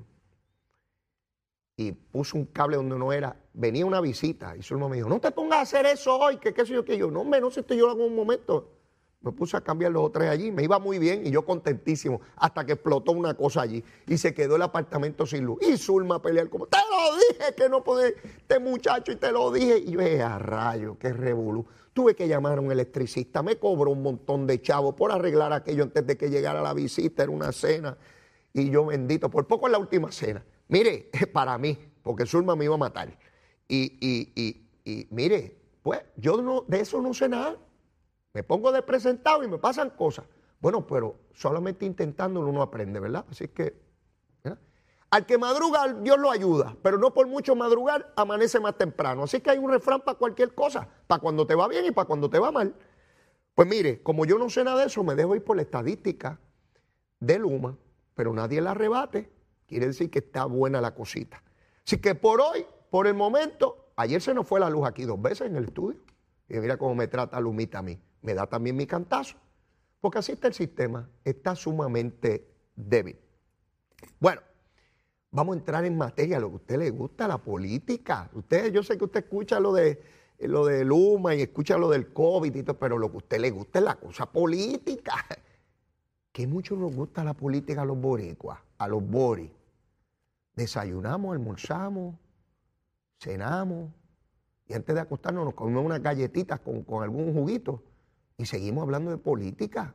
Y 1.76 1.90
puse 1.90 2.36
un 2.36 2.46
cable 2.46 2.76
donde 2.76 2.96
no 2.96 3.12
era. 3.12 3.34
Venía 3.54 3.84
una 3.84 4.00
visita 4.00 4.56
y 4.56 4.62
Zulma 4.62 4.88
me 4.88 4.98
dijo, 4.98 5.08
no 5.08 5.18
te 5.18 5.32
pongas 5.32 5.58
a 5.58 5.62
hacer 5.62 5.86
eso 5.86 6.16
hoy, 6.16 6.36
que 6.36 6.54
qué 6.54 6.64
sé 6.64 6.74
yo, 6.74 6.84
que 6.84 6.96
yo. 6.96 7.10
No, 7.10 7.22
hombre, 7.22 7.40
no 7.40 7.50
sé, 7.50 7.58
esto 7.60 7.74
yo 7.74 7.86
lo 7.86 7.90
hago 7.90 8.06
un 8.06 8.14
momento. 8.14 8.77
Me 9.20 9.32
puse 9.32 9.56
a 9.56 9.60
cambiar 9.60 9.90
los 9.90 10.12
tres 10.12 10.28
allí, 10.30 10.52
me 10.52 10.62
iba 10.62 10.78
muy 10.78 11.00
bien 11.00 11.26
y 11.26 11.30
yo 11.30 11.44
contentísimo, 11.44 12.20
hasta 12.36 12.64
que 12.64 12.74
explotó 12.74 13.10
una 13.10 13.34
cosa 13.34 13.62
allí 13.62 13.82
y 14.06 14.16
se 14.16 14.32
quedó 14.32 14.54
el 14.54 14.62
apartamento 14.62 15.26
sin 15.26 15.44
luz. 15.44 15.58
Y 15.60 15.76
Zulma 15.76 16.16
a 16.16 16.22
pelear 16.22 16.48
como, 16.48 16.66
te 16.66 16.78
lo 16.78 17.16
dije 17.16 17.54
que 17.56 17.68
no 17.68 17.82
puede 17.82 18.14
este 18.24 18.60
muchacho 18.60 19.10
y 19.10 19.16
te 19.16 19.32
lo 19.32 19.50
dije. 19.50 19.78
Y 19.78 19.90
yo 19.92 20.00
dije, 20.00 20.22
a 20.22 20.38
rayo, 20.38 20.96
qué 21.00 21.12
revolú. 21.12 21.66
Tuve 21.92 22.14
que 22.14 22.28
llamar 22.28 22.58
a 22.58 22.60
un 22.60 22.70
electricista, 22.70 23.42
me 23.42 23.58
cobró 23.58 23.90
un 23.90 24.02
montón 24.02 24.46
de 24.46 24.62
chavos 24.62 24.94
por 24.94 25.10
arreglar 25.10 25.52
aquello 25.52 25.82
antes 25.82 26.06
de 26.06 26.16
que 26.16 26.30
llegara 26.30 26.62
la 26.62 26.72
visita, 26.72 27.24
era 27.24 27.32
una 27.32 27.50
cena. 27.50 27.98
Y 28.52 28.70
yo 28.70 28.86
bendito, 28.86 29.28
por 29.28 29.48
poco 29.48 29.66
en 29.66 29.72
la 29.72 29.78
última 29.78 30.12
cena. 30.12 30.44
Mire, 30.68 31.10
para 31.32 31.58
mí, 31.58 31.76
porque 32.04 32.24
Zulma 32.24 32.54
me 32.54 32.66
iba 32.66 32.76
a 32.76 32.78
matar. 32.78 33.18
Y, 33.66 33.98
y, 34.00 34.32
y, 34.40 34.68
y 34.84 35.08
mire, 35.10 35.56
pues 35.82 36.02
yo 36.16 36.40
no, 36.40 36.64
de 36.68 36.80
eso 36.80 37.02
no 37.02 37.12
sé 37.12 37.28
nada. 37.28 37.56
Me 38.32 38.42
pongo 38.42 38.72
de 38.72 38.82
presentado 38.82 39.42
y 39.42 39.48
me 39.48 39.58
pasan 39.58 39.90
cosas. 39.90 40.26
Bueno, 40.60 40.86
pero 40.86 41.16
solamente 41.32 41.86
intentándolo 41.86 42.48
uno 42.48 42.62
aprende, 42.62 43.00
¿verdad? 43.00 43.24
Así 43.30 43.48
que, 43.48 43.88
al 45.10 45.24
que 45.24 45.38
madruga, 45.38 45.94
Dios 45.94 46.18
lo 46.18 46.30
ayuda, 46.30 46.76
pero 46.82 46.98
no 46.98 47.14
por 47.14 47.26
mucho 47.26 47.56
madrugar, 47.56 48.12
amanece 48.14 48.60
más 48.60 48.76
temprano. 48.76 49.22
Así 49.22 49.40
que 49.40 49.50
hay 49.50 49.58
un 49.58 49.70
refrán 49.70 50.02
para 50.02 50.18
cualquier 50.18 50.54
cosa, 50.54 50.86
para 51.06 51.20
cuando 51.20 51.46
te 51.46 51.54
va 51.54 51.66
bien 51.66 51.86
y 51.86 51.92
para 51.92 52.06
cuando 52.06 52.28
te 52.28 52.38
va 52.38 52.50
mal. 52.50 52.74
Pues 53.54 53.66
mire, 53.66 54.02
como 54.02 54.26
yo 54.26 54.38
no 54.38 54.50
sé 54.50 54.64
nada 54.64 54.80
de 54.80 54.86
eso, 54.86 55.02
me 55.02 55.14
dejo 55.14 55.34
ir 55.34 55.42
por 55.42 55.56
la 55.56 55.62
estadística 55.62 56.38
de 57.20 57.38
Luma, 57.38 57.76
pero 58.14 58.34
nadie 58.34 58.60
la 58.60 58.74
rebate. 58.74 59.32
Quiere 59.66 59.86
decir 59.86 60.10
que 60.10 60.18
está 60.18 60.44
buena 60.44 60.80
la 60.80 60.94
cosita. 60.94 61.42
Así 61.86 61.98
que 61.98 62.14
por 62.14 62.40
hoy, 62.42 62.66
por 62.90 63.06
el 63.06 63.14
momento, 63.14 63.92
ayer 63.96 64.20
se 64.20 64.34
nos 64.34 64.46
fue 64.46 64.60
la 64.60 64.68
luz 64.68 64.86
aquí 64.86 65.04
dos 65.04 65.20
veces 65.20 65.46
en 65.46 65.56
el 65.56 65.64
estudio. 65.64 66.00
Y 66.48 66.58
mira 66.58 66.76
cómo 66.76 66.94
me 66.94 67.08
trata 67.08 67.40
Lumita 67.40 67.78
a 67.78 67.82
mí 67.82 67.98
me 68.22 68.34
da 68.34 68.46
también 68.46 68.76
mi 68.76 68.86
cantazo. 68.86 69.36
Porque 70.00 70.18
así 70.18 70.32
está 70.32 70.48
el 70.48 70.54
sistema, 70.54 71.08
está 71.24 71.54
sumamente 71.54 72.46
débil. 72.76 73.18
Bueno, 74.20 74.40
vamos 75.30 75.56
a 75.56 75.58
entrar 75.58 75.84
en 75.84 75.96
materia, 75.96 76.38
lo 76.38 76.48
que 76.48 76.54
a 76.54 76.56
usted 76.56 76.78
le 76.78 76.90
gusta, 76.90 77.26
la 77.26 77.38
política. 77.38 78.30
Usted, 78.32 78.72
yo 78.72 78.82
sé 78.82 78.96
que 78.96 79.04
usted 79.04 79.24
escucha 79.24 79.58
lo 79.58 79.72
de 79.72 80.18
lo 80.40 80.64
de 80.66 80.84
Luma 80.84 81.34
y 81.34 81.42
escucha 81.42 81.76
lo 81.76 81.90
del 81.90 82.12
COVID 82.12 82.54
y 82.54 82.62
todo, 82.62 82.78
pero 82.78 82.96
lo 82.96 83.10
que 83.10 83.16
a 83.16 83.18
usted 83.18 83.40
le 83.40 83.50
gusta 83.50 83.80
es 83.80 83.84
la 83.84 83.96
cosa 83.96 84.30
política. 84.30 85.14
Que 86.30 86.46
mucho 86.46 86.76
nos 86.76 86.94
gusta 86.94 87.24
la 87.24 87.34
política 87.34 87.82
a 87.82 87.84
los 87.84 88.00
boricuas, 88.00 88.60
a 88.76 88.86
los 88.86 89.02
boris. 89.02 89.50
Desayunamos, 90.54 91.32
almorzamos, 91.32 92.14
cenamos 93.18 93.90
y 94.68 94.74
antes 94.74 94.94
de 94.94 95.00
acostarnos 95.00 95.44
nos 95.44 95.54
comemos 95.54 95.84
unas 95.84 96.02
galletitas 96.02 96.60
con, 96.60 96.84
con 96.84 97.02
algún 97.02 97.32
juguito 97.32 97.82
y 98.36 98.46
seguimos 98.46 98.82
hablando 98.82 99.10
de 99.10 99.16
política. 99.16 99.94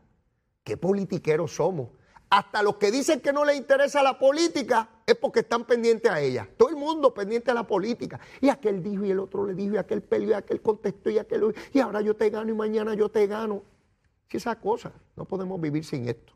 ¿Qué 0.63 0.77
politiqueros 0.77 1.55
somos? 1.55 1.89
Hasta 2.29 2.63
los 2.63 2.77
que 2.77 2.89
dicen 2.89 3.21
que 3.21 3.31
no 3.31 3.45
les 3.45 3.57
interesa 3.57 4.01
la 4.01 4.17
política 4.17 4.89
es 5.05 5.15
porque 5.15 5.41
están 5.41 5.65
pendientes 5.65 6.11
a 6.11 6.19
ella. 6.19 6.49
Todo 6.57 6.69
el 6.69 6.75
mundo 6.75 7.13
pendiente 7.13 7.51
a 7.51 7.53
la 7.53 7.67
política. 7.67 8.19
Y 8.41 8.49
aquel 8.49 8.81
dijo 8.81 9.05
y 9.05 9.11
el 9.11 9.19
otro 9.19 9.45
le 9.45 9.53
dijo 9.53 9.75
y 9.75 9.77
aquel 9.77 10.01
peleó 10.01 10.31
y 10.31 10.33
aquel 10.33 10.59
contestó 10.59 11.11
y 11.11 11.19
aquel... 11.19 11.53
Y 11.71 11.79
ahora 11.79 12.01
yo 12.01 12.15
te 12.15 12.31
gano 12.31 12.49
y 12.49 12.55
mañana 12.55 12.95
yo 12.95 13.09
te 13.09 13.27
gano. 13.27 13.61
Si 14.29 14.37
esa 14.37 14.59
cosa, 14.59 14.91
no 15.15 15.25
podemos 15.25 15.61
vivir 15.61 15.85
sin 15.85 16.09
esto. 16.09 16.33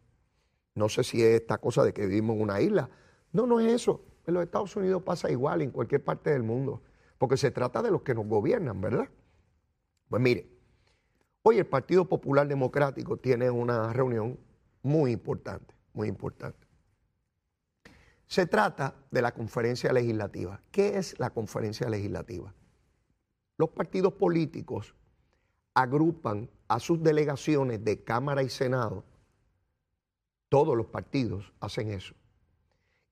No 0.75 0.87
sé 0.87 1.03
si 1.03 1.23
es 1.23 1.41
esta 1.41 1.57
cosa 1.57 1.83
de 1.83 1.93
que 1.93 2.05
vivimos 2.05 2.35
en 2.35 2.43
una 2.43 2.61
isla. 2.61 2.91
No, 3.31 3.47
no 3.47 3.59
es 3.59 3.73
eso. 3.73 4.03
En 4.27 4.35
los 4.35 4.43
Estados 4.43 4.75
Unidos 4.75 5.01
pasa 5.01 5.31
igual 5.31 5.63
en 5.63 5.71
cualquier 5.71 6.03
parte 6.03 6.29
del 6.29 6.43
mundo. 6.43 6.83
Porque 7.17 7.37
se 7.37 7.51
trata 7.51 7.81
de 7.81 7.91
los 7.91 8.01
que 8.01 8.13
nos 8.13 8.27
gobiernan, 8.27 8.79
¿verdad? 8.79 9.09
Pues 10.09 10.21
mire, 10.21 10.57
Hoy 11.49 11.59
el 11.59 11.65
Partido 11.65 12.03
Popular 12.03 12.45
Democrático 12.45 13.15
tiene 13.15 13.49
una 13.49 13.93
reunión 13.93 14.37
muy 14.83 15.13
importante, 15.13 15.73
muy 15.93 16.09
importante. 16.09 16.67
Se 18.25 18.45
trata 18.45 18.95
de 19.11 19.21
la 19.21 19.33
conferencia 19.33 19.93
legislativa. 19.93 20.59
¿Qué 20.71 20.97
es 20.97 21.17
la 21.19 21.29
conferencia 21.29 21.87
legislativa? 21.87 22.53
Los 23.57 23.69
partidos 23.69 24.11
políticos 24.11 24.93
agrupan 25.73 26.49
a 26.67 26.81
sus 26.81 27.01
delegaciones 27.01 27.81
de 27.81 28.03
Cámara 28.03 28.43
y 28.43 28.49
Senado, 28.49 29.05
todos 30.49 30.75
los 30.75 30.87
partidos 30.87 31.53
hacen 31.61 31.91
eso, 31.91 32.13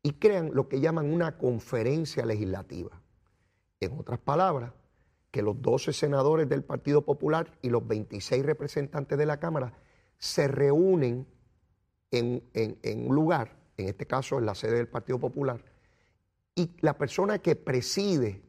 y 0.04 0.12
crean 0.12 0.52
lo 0.54 0.68
que 0.68 0.82
llaman 0.82 1.10
una 1.10 1.38
conferencia 1.38 2.26
legislativa. 2.26 3.02
En 3.80 4.00
otras 4.00 4.20
palabras, 4.20 4.72
que 5.32 5.42
los 5.42 5.62
12 5.62 5.92
senadores 5.92 6.48
del 6.48 6.64
Partido 6.64 7.02
Popular 7.04 7.58
y 7.62 7.70
los 7.70 7.86
26 7.86 8.46
representantes 8.46 9.18
de 9.18 9.26
la 9.26 9.38
Cámara 9.38 9.74
se 10.18 10.48
reúnen 10.48 11.28
en, 12.12 12.42
un 13.06 13.14
lugar, 13.14 13.58
en 13.76 13.90
este 13.90 14.06
caso 14.06 14.40
en 14.40 14.46
la 14.46 14.56
sede 14.56 14.78
del 14.78 14.88
Partido 14.88 15.20
Popular, 15.20 15.62
y 16.56 16.72
la 16.80 16.98
persona 16.98 17.40
que 17.40 17.58
preside 17.58 18.42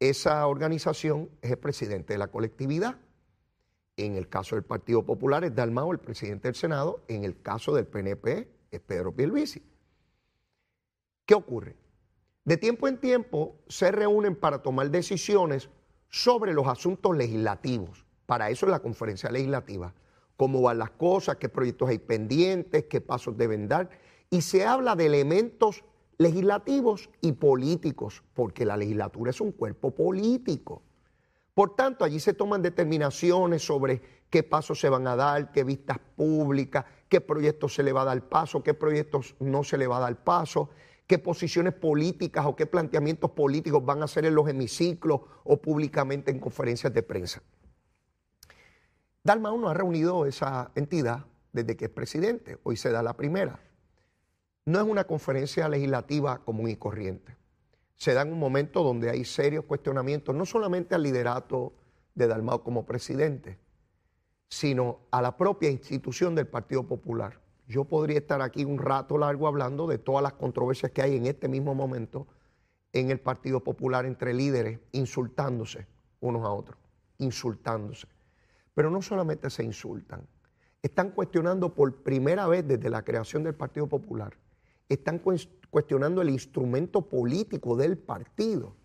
esa 0.00 0.46
organización 0.46 1.28
es 1.42 1.50
el 1.50 1.58
presidente 1.58 2.14
de 2.14 2.18
la 2.18 2.28
colectividad. 2.28 2.98
En 3.98 4.16
el 4.16 4.28
caso 4.30 4.56
del 4.56 4.64
Partido 4.64 5.04
Popular 5.04 5.44
es 5.44 5.54
Dalmao, 5.54 5.92
el 5.92 5.98
presidente 5.98 6.48
del 6.48 6.54
Senado. 6.54 7.04
En 7.08 7.24
el 7.24 7.42
caso 7.42 7.74
del 7.74 7.86
PNP 7.86 8.48
es 8.70 8.80
Pedro 8.80 9.12
Pierluisi. 9.12 9.62
¿Qué 11.26 11.34
ocurre? 11.34 11.76
De 12.46 12.56
tiempo 12.56 12.86
en 12.86 12.98
tiempo 12.98 13.56
se 13.66 13.90
reúnen 13.90 14.36
para 14.36 14.62
tomar 14.62 14.88
decisiones 14.92 15.68
sobre 16.08 16.54
los 16.54 16.68
asuntos 16.68 17.16
legislativos. 17.16 18.06
Para 18.24 18.50
eso 18.50 18.66
es 18.66 18.70
la 18.70 18.78
conferencia 18.78 19.32
legislativa. 19.32 19.92
Cómo 20.36 20.62
van 20.62 20.78
las 20.78 20.90
cosas, 20.90 21.38
qué 21.38 21.48
proyectos 21.48 21.88
hay 21.88 21.98
pendientes, 21.98 22.84
qué 22.84 23.00
pasos 23.00 23.36
deben 23.36 23.66
dar. 23.66 23.90
Y 24.30 24.42
se 24.42 24.64
habla 24.64 24.94
de 24.94 25.06
elementos 25.06 25.82
legislativos 26.18 27.10
y 27.20 27.32
políticos, 27.32 28.22
porque 28.32 28.64
la 28.64 28.76
legislatura 28.76 29.32
es 29.32 29.40
un 29.40 29.50
cuerpo 29.50 29.90
político. 29.90 30.82
Por 31.52 31.74
tanto, 31.74 32.04
allí 32.04 32.20
se 32.20 32.32
toman 32.32 32.62
determinaciones 32.62 33.66
sobre 33.66 34.00
qué 34.30 34.44
pasos 34.44 34.78
se 34.78 34.88
van 34.88 35.08
a 35.08 35.16
dar, 35.16 35.50
qué 35.50 35.64
vistas 35.64 35.98
públicas, 36.14 36.84
qué 37.08 37.20
proyectos 37.20 37.74
se 37.74 37.82
le 37.82 37.92
va 37.92 38.02
a 38.02 38.04
dar 38.04 38.28
paso, 38.28 38.62
qué 38.62 38.72
proyectos 38.72 39.34
no 39.40 39.64
se 39.64 39.78
le 39.78 39.88
va 39.88 39.96
a 39.96 40.00
dar 40.00 40.22
paso, 40.22 40.70
qué 41.06 41.18
posiciones 41.18 41.72
políticas 41.72 42.46
o 42.46 42.56
qué 42.56 42.66
planteamientos 42.66 43.30
políticos 43.30 43.84
van 43.84 44.02
a 44.02 44.06
hacer 44.06 44.24
en 44.24 44.34
los 44.34 44.48
hemiciclos 44.48 45.20
o 45.44 45.56
públicamente 45.60 46.30
en 46.30 46.40
conferencias 46.40 46.92
de 46.92 47.02
prensa. 47.02 47.42
Dalmau 49.22 49.58
no 49.58 49.68
ha 49.68 49.74
reunido 49.74 50.26
esa 50.26 50.70
entidad 50.74 51.26
desde 51.52 51.76
que 51.76 51.86
es 51.86 51.90
presidente, 51.90 52.58
hoy 52.64 52.76
se 52.76 52.90
da 52.90 53.02
la 53.02 53.16
primera. 53.16 53.60
No 54.66 54.80
es 54.80 54.86
una 54.86 55.04
conferencia 55.04 55.68
legislativa 55.68 56.38
común 56.38 56.68
y 56.68 56.76
corriente. 56.76 57.36
Se 57.94 58.12
da 58.12 58.22
en 58.22 58.32
un 58.32 58.38
momento 58.38 58.82
donde 58.82 59.10
hay 59.10 59.24
serios 59.24 59.64
cuestionamientos, 59.64 60.34
no 60.34 60.44
solamente 60.44 60.94
al 60.94 61.02
liderato 61.02 61.72
de 62.14 62.26
Dalmau 62.26 62.62
como 62.62 62.84
presidente, 62.84 63.58
sino 64.48 65.00
a 65.10 65.22
la 65.22 65.36
propia 65.36 65.70
institución 65.70 66.34
del 66.34 66.46
Partido 66.46 66.86
Popular 66.86 67.40
yo 67.66 67.84
podría 67.84 68.18
estar 68.18 68.40
aquí 68.42 68.64
un 68.64 68.78
rato 68.78 69.18
largo 69.18 69.48
hablando 69.48 69.86
de 69.86 69.98
todas 69.98 70.22
las 70.22 70.34
controversias 70.34 70.92
que 70.92 71.02
hay 71.02 71.16
en 71.16 71.26
este 71.26 71.48
mismo 71.48 71.74
momento 71.74 72.26
en 72.92 73.10
el 73.10 73.20
Partido 73.20 73.62
Popular 73.62 74.06
entre 74.06 74.32
líderes, 74.32 74.78
insultándose 74.92 75.86
unos 76.20 76.44
a 76.44 76.50
otros, 76.50 76.78
insultándose. 77.18 78.06
Pero 78.74 78.90
no 78.90 79.02
solamente 79.02 79.50
se 79.50 79.64
insultan, 79.64 80.26
están 80.82 81.10
cuestionando 81.10 81.74
por 81.74 82.02
primera 82.02 82.46
vez 82.46 82.66
desde 82.66 82.88
la 82.88 83.02
creación 83.02 83.42
del 83.42 83.54
Partido 83.54 83.86
Popular, 83.86 84.36
están 84.88 85.20
cuestionando 85.70 86.22
el 86.22 86.30
instrumento 86.30 87.02
político 87.02 87.76
del 87.76 87.98
partido. 87.98 88.76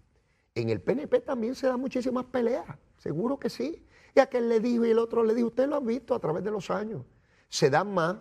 En 0.55 0.69
el 0.69 0.81
PNP 0.81 1.19
también 1.21 1.53
se 1.55 1.67
dan 1.67 1.79
muchísimas 1.79 2.25
peleas, 2.25 2.65
seguro 2.97 3.37
que 3.39 3.49
sí. 3.49 3.85
Y 4.15 4.19
aquel 4.19 4.49
le 4.49 4.59
dijo 4.59 4.85
y 4.85 4.89
el 4.89 4.99
otro 4.99 5.23
le 5.23 5.35
dijo, 5.35 5.47
usted 5.49 5.69
lo 5.69 5.77
han 5.77 5.85
visto 5.85 6.15
a 6.15 6.19
través 6.19 6.43
de 6.43 6.51
los 6.51 6.69
años. 6.71 7.05
Se 7.47 7.69
dan 7.69 7.93
más 7.93 8.17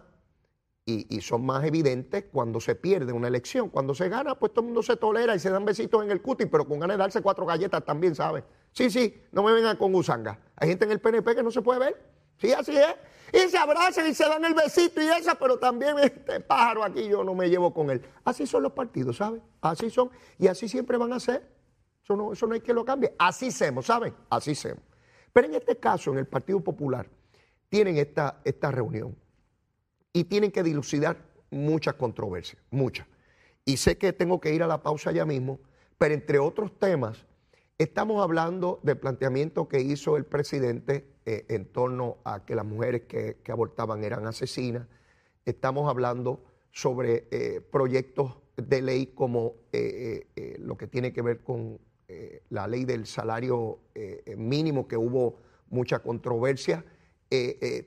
y, 1.08 1.20
son 1.20 1.44
más 1.44 1.64
evidentes 1.64 2.24
cuando 2.32 2.60
se 2.60 2.74
pierde 2.74 3.12
una 3.12 3.28
elección. 3.28 3.68
Cuando 3.68 3.94
se 3.94 4.08
gana, 4.08 4.34
pues 4.34 4.52
todo 4.52 4.62
el 4.62 4.66
mundo 4.66 4.82
se 4.82 4.96
tolera 4.96 5.34
y 5.34 5.38
se 5.38 5.50
dan 5.50 5.64
besitos 5.64 6.02
en 6.02 6.10
el 6.10 6.20
cutis, 6.20 6.48
pero 6.50 6.66
con 6.66 6.80
ganas 6.80 6.96
de 6.96 6.98
darse 6.98 7.22
cuatro 7.22 7.46
galletas 7.46 7.84
también, 7.84 8.14
¿sabes? 8.14 8.44
Sí, 8.72 8.90
sí, 8.90 9.22
no 9.32 9.42
me 9.42 9.52
vengan 9.52 9.76
con 9.76 9.94
usanga. 9.94 10.38
Hay 10.56 10.68
gente 10.68 10.84
en 10.84 10.92
el 10.92 11.00
PNP 11.00 11.34
que 11.34 11.42
no 11.42 11.50
se 11.50 11.62
puede 11.62 11.80
ver. 11.80 12.10
Sí, 12.38 12.52
así 12.52 12.76
es. 12.76 12.94
Y 13.32 13.48
se 13.48 13.58
abrazan 13.58 14.06
y 14.08 14.14
se 14.14 14.24
dan 14.24 14.44
el 14.44 14.54
besito 14.54 15.00
y 15.00 15.06
esa, 15.06 15.34
pero 15.34 15.58
también 15.58 15.98
este 15.98 16.40
pájaro 16.40 16.82
aquí 16.82 17.06
yo 17.08 17.22
no 17.22 17.34
me 17.34 17.48
llevo 17.48 17.72
con 17.72 17.90
él. 17.90 18.02
Así 18.24 18.46
son 18.46 18.62
los 18.62 18.72
partidos, 18.72 19.16
¿sabes? 19.16 19.42
Así 19.60 19.90
son. 19.90 20.10
Y 20.38 20.46
así 20.46 20.68
siempre 20.68 20.96
van 20.96 21.12
a 21.12 21.20
ser. 21.20 21.46
Eso 22.02 22.16
no, 22.16 22.32
eso 22.32 22.46
no 22.46 22.54
hay 22.54 22.60
que 22.60 22.72
lo 22.72 22.84
cambie. 22.84 23.14
Así 23.18 23.50
somos, 23.50 23.86
¿saben? 23.86 24.14
Así 24.30 24.54
somos. 24.54 24.82
Pero 25.32 25.46
en 25.46 25.54
este 25.54 25.76
caso, 25.76 26.10
en 26.12 26.18
el 26.18 26.26
Partido 26.26 26.60
Popular, 26.60 27.08
tienen 27.68 27.98
esta, 27.98 28.40
esta 28.44 28.70
reunión 28.72 29.16
y 30.12 30.24
tienen 30.24 30.50
que 30.50 30.62
dilucidar 30.62 31.18
muchas 31.50 31.94
controversias, 31.94 32.62
muchas. 32.70 33.06
Y 33.64 33.76
sé 33.76 33.98
que 33.98 34.12
tengo 34.12 34.40
que 34.40 34.54
ir 34.54 34.62
a 34.62 34.66
la 34.66 34.82
pausa 34.82 35.12
ya 35.12 35.24
mismo, 35.24 35.60
pero 35.98 36.14
entre 36.14 36.38
otros 36.38 36.78
temas, 36.78 37.26
estamos 37.78 38.22
hablando 38.22 38.80
del 38.82 38.98
planteamiento 38.98 39.68
que 39.68 39.80
hizo 39.80 40.16
el 40.16 40.24
presidente 40.24 41.06
eh, 41.26 41.44
en 41.48 41.66
torno 41.66 42.18
a 42.24 42.44
que 42.44 42.54
las 42.54 42.64
mujeres 42.64 43.02
que, 43.02 43.36
abortaban 43.48 44.02
eran 44.02 44.26
asesinas. 44.26 44.86
Estamos 45.44 45.88
hablando 45.88 46.42
sobre 46.72 47.28
eh, 47.30 47.60
proyectos 47.60 48.36
de 48.56 48.82
ley 48.82 49.06
como 49.06 49.54
eh, 49.72 50.26
lo 50.58 50.76
que 50.76 50.86
tiene 50.86 51.12
que 51.12 51.22
ver 51.22 51.40
con 51.40 51.78
la 52.48 52.66
ley 52.66 52.84
del 52.84 53.06
salario 53.06 53.78
mínimo, 54.36 54.88
que 54.88 54.96
hubo 54.96 55.38
mucha 55.68 56.00
controversia. 56.00 56.84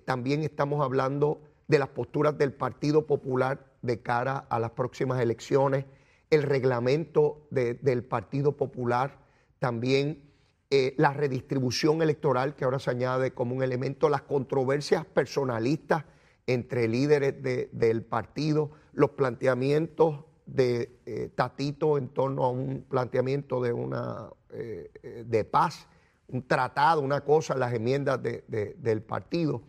también 0.05 0.43
estamos 0.43 0.81
hablando 0.81 1.41
de 1.67 1.79
las 1.79 1.89
posturas 1.89 2.37
del 2.37 2.53
Partido 2.53 3.05
Popular 3.05 3.65
de 3.81 4.01
cara 4.01 4.37
a 4.49 4.59
las 4.59 4.71
próximas 4.71 5.21
elecciones, 5.21 5.85
el 6.29 6.43
reglamento 6.43 7.47
del 7.51 8.03
Partido 8.03 8.57
Popular, 8.57 9.19
también 9.59 10.23
eh, 10.69 10.95
la 10.97 11.13
redistribución 11.13 12.01
electoral 12.01 12.55
que 12.55 12.65
ahora 12.65 12.79
se 12.79 12.89
añade 12.89 13.31
como 13.31 13.55
un 13.55 13.61
elemento, 13.61 14.09
las 14.09 14.23
controversias 14.23 15.05
personalistas 15.05 16.05
entre 16.47 16.87
líderes 16.87 17.35
del 17.71 18.03
partido, 18.03 18.71
los 18.91 19.11
planteamientos 19.11 20.25
de 20.45 20.99
eh, 21.05 21.29
Tatito 21.35 21.97
en 21.97 22.09
torno 22.09 22.43
a 22.43 22.49
un 22.49 22.85
planteamiento 22.89 23.61
de 23.61 23.71
una 23.71 24.29
eh, 24.51 25.23
de 25.25 25.43
paz, 25.45 25.87
un 26.27 26.47
tratado, 26.47 27.01
una 27.01 27.21
cosa, 27.21 27.55
las 27.55 27.71
enmiendas 27.73 28.19
del 28.21 29.01
partido. 29.03 29.61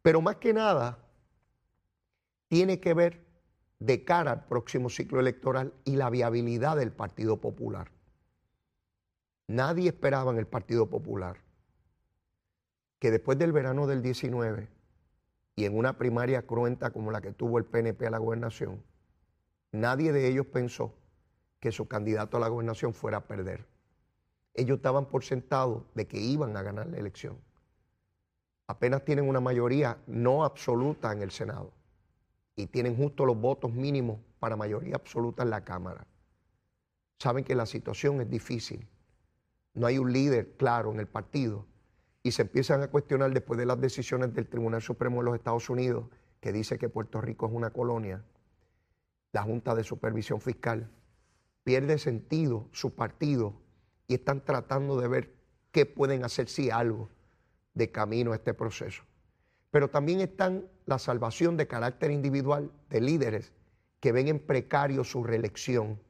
Pero 0.00 0.22
más 0.22 0.36
que 0.36 0.54
nada, 0.54 0.98
tiene 2.48 2.80
que 2.80 2.94
ver 2.94 3.26
de 3.78 4.04
cara 4.04 4.32
al 4.32 4.44
próximo 4.46 4.88
ciclo 4.88 5.20
electoral 5.20 5.74
y 5.84 5.96
la 5.96 6.10
viabilidad 6.10 6.76
del 6.76 6.92
Partido 6.92 7.40
Popular. 7.40 7.90
Nadie 9.48 9.88
esperaba 9.88 10.32
en 10.32 10.38
el 10.38 10.46
Partido 10.46 10.88
Popular 10.88 11.38
que 12.98 13.10
después 13.10 13.38
del 13.38 13.52
verano 13.52 13.86
del 13.86 14.02
19 14.02 14.68
y 15.56 15.64
en 15.64 15.76
una 15.76 15.98
primaria 15.98 16.46
cruenta 16.46 16.90
como 16.90 17.10
la 17.10 17.20
que 17.20 17.32
tuvo 17.32 17.58
el 17.58 17.64
PNP 17.64 18.06
a 18.06 18.10
la 18.10 18.18
gobernación, 18.18 18.82
nadie 19.72 20.12
de 20.12 20.28
ellos 20.28 20.46
pensó 20.46 20.94
que 21.60 21.72
su 21.72 21.88
candidato 21.88 22.36
a 22.36 22.40
la 22.40 22.48
gobernación 22.48 22.94
fuera 22.94 23.18
a 23.18 23.26
perder. 23.26 23.66
Ellos 24.54 24.78
estaban 24.78 25.06
por 25.06 25.24
sentado 25.24 25.86
de 25.94 26.06
que 26.06 26.18
iban 26.18 26.56
a 26.56 26.62
ganar 26.62 26.86
la 26.86 26.96
elección. 26.96 27.38
Apenas 28.66 29.04
tienen 29.04 29.28
una 29.28 29.40
mayoría 29.40 29.98
no 30.06 30.44
absoluta 30.44 31.12
en 31.12 31.22
el 31.22 31.30
Senado 31.30 31.75
y 32.56 32.66
tienen 32.66 32.96
justo 32.96 33.26
los 33.26 33.38
votos 33.38 33.70
mínimos 33.72 34.18
para 34.40 34.56
mayoría 34.56 34.96
absoluta 34.96 35.42
en 35.42 35.50
la 35.50 35.62
Cámara. 35.62 36.06
Saben 37.18 37.44
que 37.44 37.54
la 37.54 37.66
situación 37.66 38.20
es 38.22 38.30
difícil. 38.30 38.88
No 39.74 39.86
hay 39.86 39.98
un 39.98 40.10
líder 40.10 40.56
claro 40.56 40.90
en 40.90 40.98
el 40.98 41.06
partido 41.06 41.66
y 42.22 42.32
se 42.32 42.42
empiezan 42.42 42.82
a 42.82 42.88
cuestionar 42.88 43.32
después 43.32 43.58
de 43.58 43.66
las 43.66 43.80
decisiones 43.80 44.34
del 44.34 44.48
Tribunal 44.48 44.80
Supremo 44.80 45.18
de 45.18 45.24
los 45.24 45.34
Estados 45.34 45.68
Unidos 45.68 46.06
que 46.40 46.50
dice 46.50 46.78
que 46.78 46.88
Puerto 46.88 47.20
Rico 47.20 47.46
es 47.46 47.52
una 47.52 47.70
colonia. 47.70 48.24
La 49.32 49.42
Junta 49.42 49.74
de 49.74 49.84
Supervisión 49.84 50.40
Fiscal 50.40 50.90
pierde 51.62 51.98
sentido 51.98 52.68
su 52.72 52.94
partido 52.94 53.54
y 54.08 54.14
están 54.14 54.44
tratando 54.44 54.98
de 54.98 55.08
ver 55.08 55.34
qué 55.72 55.84
pueden 55.84 56.24
hacer 56.24 56.48
si 56.48 56.70
algo 56.70 57.10
de 57.74 57.90
camino 57.90 58.32
a 58.32 58.36
este 58.36 58.54
proceso 58.54 59.02
pero 59.76 59.90
también 59.90 60.22
están 60.22 60.64
la 60.86 60.98
salvación 60.98 61.58
de 61.58 61.66
carácter 61.66 62.10
individual 62.10 62.70
de 62.88 63.02
líderes 63.02 63.52
que 64.00 64.10
ven 64.10 64.26
en 64.26 64.38
precario 64.38 65.04
su 65.04 65.22
reelección. 65.22 66.00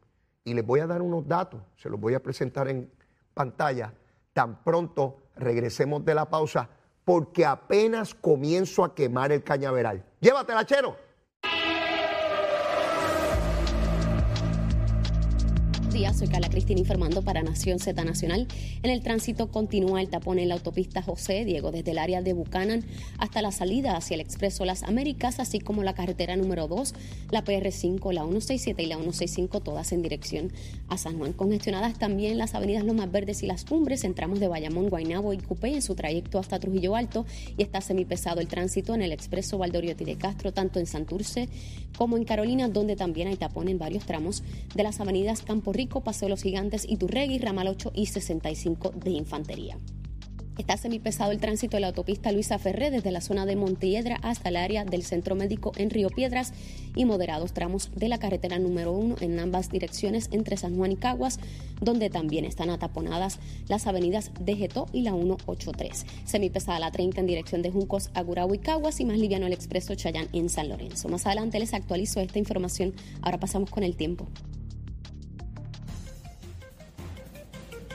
Y 0.45 0.55
les 0.55 0.65
voy 0.65 0.79
a 0.79 0.87
dar 0.87 1.03
unos 1.03 1.27
datos, 1.27 1.61
se 1.75 1.91
los 1.91 1.99
voy 1.99 2.15
a 2.15 2.23
presentar 2.23 2.69
en 2.69 2.89
pantalla 3.35 3.93
tan 4.33 4.63
pronto 4.63 5.17
regresemos 5.35 6.05
de 6.05 6.15
la 6.15 6.31
pausa, 6.31 6.69
porque 7.05 7.45
apenas 7.45 8.15
comienzo 8.15 8.85
a 8.85 8.95
quemar 8.95 9.33
el 9.33 9.43
cañaveral. 9.43 10.05
Llévatela, 10.21 10.65
chero. 10.65 10.97
Soy 16.15 16.29
Carla 16.29 16.49
Cristina 16.49 16.81
informando 16.81 17.23
para 17.23 17.43
Nación 17.43 17.79
Z 17.79 18.05
Nacional. 18.05 18.47
En 18.83 18.91
el 18.91 19.03
tránsito 19.03 19.51
continúa 19.51 20.01
el 20.01 20.09
tapón 20.09 20.39
en 20.39 20.49
la 20.49 20.55
autopista 20.55 21.03
José 21.03 21.45
Diego 21.45 21.73
desde 21.73 21.91
el 21.91 21.99
área 21.99 22.23
de 22.23 22.33
Buchanan 22.33 22.85
hasta 23.19 23.43
la 23.43 23.51
salida 23.51 23.97
hacia 23.97 24.15
el 24.15 24.21
Expreso 24.21 24.65
Las 24.65 24.83
Américas, 24.83 25.41
así 25.41 25.59
como 25.59 25.83
la 25.83 25.95
carretera 25.95 26.37
número 26.37 26.69
2, 26.69 26.95
la 27.31 27.45
PR5, 27.45 28.13
la 28.13 28.23
167 28.23 28.83
y 28.83 28.87
la 28.87 28.97
165, 28.97 29.61
todas 29.61 29.93
en 29.93 30.03
dirección 30.03 30.53
a 30.89 30.99
San 30.99 31.19
Juan. 31.19 31.33
Congestionadas 31.33 31.99
también 31.99 32.39
las 32.39 32.55
avenidas 32.55 32.85
Lomas 32.85 33.11
Verdes 33.11 33.43
y 33.43 33.47
Las 33.47 33.65
Cumbres 33.65 34.05
en 34.05 34.15
tramos 34.15 34.39
de 34.39 34.49
Bayamón, 34.49 34.89
Guaynabo 34.89 35.33
y 35.33 35.39
Cupé 35.39 35.75
en 35.75 35.83
su 35.83 35.95
trayecto 35.95 36.39
hasta 36.39 36.59
Trujillo 36.59 36.95
Alto 36.95 37.27
y 37.57 37.63
está 37.63 37.81
semipesado 37.81 38.41
el 38.41 38.49
tránsito 38.49 38.95
en 38.95 39.03
el 39.03 39.13
Expreso 39.13 39.59
Valdoriotti 39.59 40.05
de 40.05 40.17
Castro, 40.17 40.53
tanto 40.53 40.79
en 40.79 40.87
Santurce 40.87 41.49
como 41.97 42.17
en 42.17 42.25
Carolina, 42.25 42.69
donde 42.69 42.97
también 42.97 43.29
hay 43.29 43.37
tapón 43.37 43.69
en 43.69 43.79
varios 43.79 44.05
tramos 44.05 44.43
de 44.75 44.83
las 44.83 45.01
avenidas 45.01 45.43
Campo 45.43 45.73
Rico, 45.73 45.96
Paseo 46.03 46.29
Los 46.29 46.43
Gigantes, 46.43 46.87
Iturregui, 46.89 47.39
Ramal 47.39 47.69
8 47.69 47.93
y 47.95 48.07
65 48.07 48.91
de 48.91 49.11
Infantería. 49.11 49.79
Está 50.59 50.79
semipesado 50.79 51.33
el 51.33 51.39
tránsito 51.39 51.77
de 51.77 51.83
la 51.83 51.89
autopista 51.89 52.33
Luisa 52.33 52.59
Ferré 52.59 52.91
desde 52.91 53.11
la 53.11 53.21
zona 53.21 53.45
de 53.45 53.57
Montiedra 53.57 54.17
hasta 54.23 54.49
el 54.49 54.57
área 54.57 54.87
del 54.87 55.03
Centro 55.03 55.35
Médico 55.35 55.73
en 55.77 55.91
Río 55.91 56.09
Piedras 56.09 56.55
y 56.95 57.05
moderados 57.05 57.53
tramos 57.53 57.91
de 57.95 58.09
la 58.09 58.19
carretera 58.19 58.59
número 58.59 58.93
1 58.93 59.17
en 59.21 59.39
ambas 59.39 59.69
direcciones 59.69 60.29
entre 60.33 60.57
San 60.57 60.75
Juan 60.75 60.93
y 60.93 60.97
Caguas, 60.97 61.39
donde 61.83 62.09
también 62.09 62.47
están 62.47 62.71
ataponadas 62.71 63.39
las 63.69 63.87
avenidas 63.87 64.31
de 64.41 64.57
Getó 64.57 64.87
y 64.95 65.03
la 65.03 65.13
183. 65.13 66.07
Semipesada 66.25 66.79
la 66.79 66.91
30 66.91 67.21
en 67.21 67.27
dirección 67.27 67.61
de 67.61 67.71
Juncos 67.71 68.11
a 68.15 68.25
y 68.55 68.59
Caguas 68.59 68.99
y 69.01 69.05
más 69.05 69.19
liviano 69.19 69.47
el 69.47 69.53
expreso 69.53 69.95
Chayán 69.95 70.29
en 70.33 70.49
San 70.49 70.71
Lorenzo. 70.71 71.09
Más 71.11 71.27
adelante 71.27 71.59
les 71.59 71.75
actualizo 71.75 72.21
esta 72.21 72.39
información. 72.39 72.95
Ahora 73.21 73.39
pasamos 73.39 73.69
con 73.69 73.83
el 73.83 73.95
tiempo. 73.95 74.27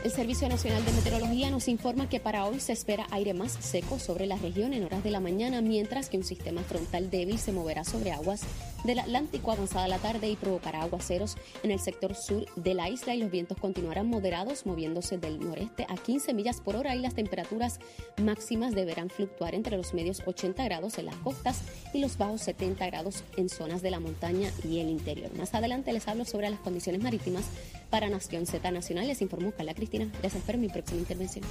El 0.04 0.10
Servicio 0.10 0.50
Nacional 0.50 0.84
de 0.84 0.94
Meteorología 0.94 1.52
nos 1.52 1.68
informa 1.68 2.10
que 2.10 2.20
para 2.20 2.46
hoy 2.48 2.60
se 2.60 2.74
espera 2.74 3.06
aire 3.12 3.36
más 3.36 3.52
seco 3.52 4.00
sobre 4.00 4.26
la 4.26 4.36
región 4.36 4.74
en 4.74 4.84
horas 4.84 5.04
de 5.04 5.12
la 5.12 5.20
mañana, 5.20 5.62
mientras 5.62 6.10
que 6.10 6.18
un 6.18 6.24
sistema 6.24 6.64
frontal 6.64 7.12
débil 7.12 7.38
se 7.38 7.52
moverá 7.52 7.84
sobre 7.84 8.12
aguas 8.12 8.42
del 8.84 8.98
Atlántico 8.98 9.52
avanzada 9.52 9.88
la 9.88 10.00
tarde 10.00 10.28
y 10.28 10.36
provocará 10.36 10.82
aguaceros 10.82 11.38
en 11.62 11.70
el 11.70 11.80
sector 11.80 12.16
sur 12.16 12.46
de 12.56 12.74
la 12.74 12.90
isla 12.90 13.14
y 13.14 13.20
los 13.20 13.30
vientos 13.30 13.60
continuarán 13.60 14.08
moderados 14.08 14.66
moviéndose 14.66 15.20
del 15.20 15.40
noreste 15.40 15.86
a 15.88 15.96
15 15.96 16.34
millas 16.34 16.62
por 16.62 16.76
hora 16.76 16.96
y 16.96 17.00
las 17.00 17.14
temperaturas 17.14 17.80
máximas 18.24 18.74
deberán 18.74 19.12
fluctuar 19.12 19.54
entre 19.54 19.78
los 19.78 19.94
medios 19.94 20.24
80 20.26 20.64
grados 20.64 20.98
en 20.98 21.06
las 21.06 21.16
costas 21.18 21.62
y 21.94 22.00
los 22.00 22.18
bajos 22.18 22.42
70 22.42 22.88
grados 22.88 23.24
en 23.38 23.50
zonas 23.50 23.84
de 23.84 23.92
la 23.92 24.00
montaña 24.00 24.52
y 24.68 24.80
el 24.80 24.90
interior. 24.90 25.32
Más 25.38 25.54
adelante 25.54 25.94
les 25.94 26.08
hablo 26.08 26.26
sobre 26.26 26.50
las 26.50 26.60
condiciones 26.60 27.04
marítimas 27.04 27.46
para 27.92 28.10
Nación 28.10 28.48
Z 28.48 28.72
Nacional. 28.72 29.06
Les 29.06 29.22
informó 29.22 29.52
Carla 29.52 29.76
Cristina. 29.76 30.10
Les 30.24 30.34
espero 30.34 30.56
en 30.56 30.62
mi 30.62 30.70
próxima 30.70 31.02
intervención. 31.02 31.46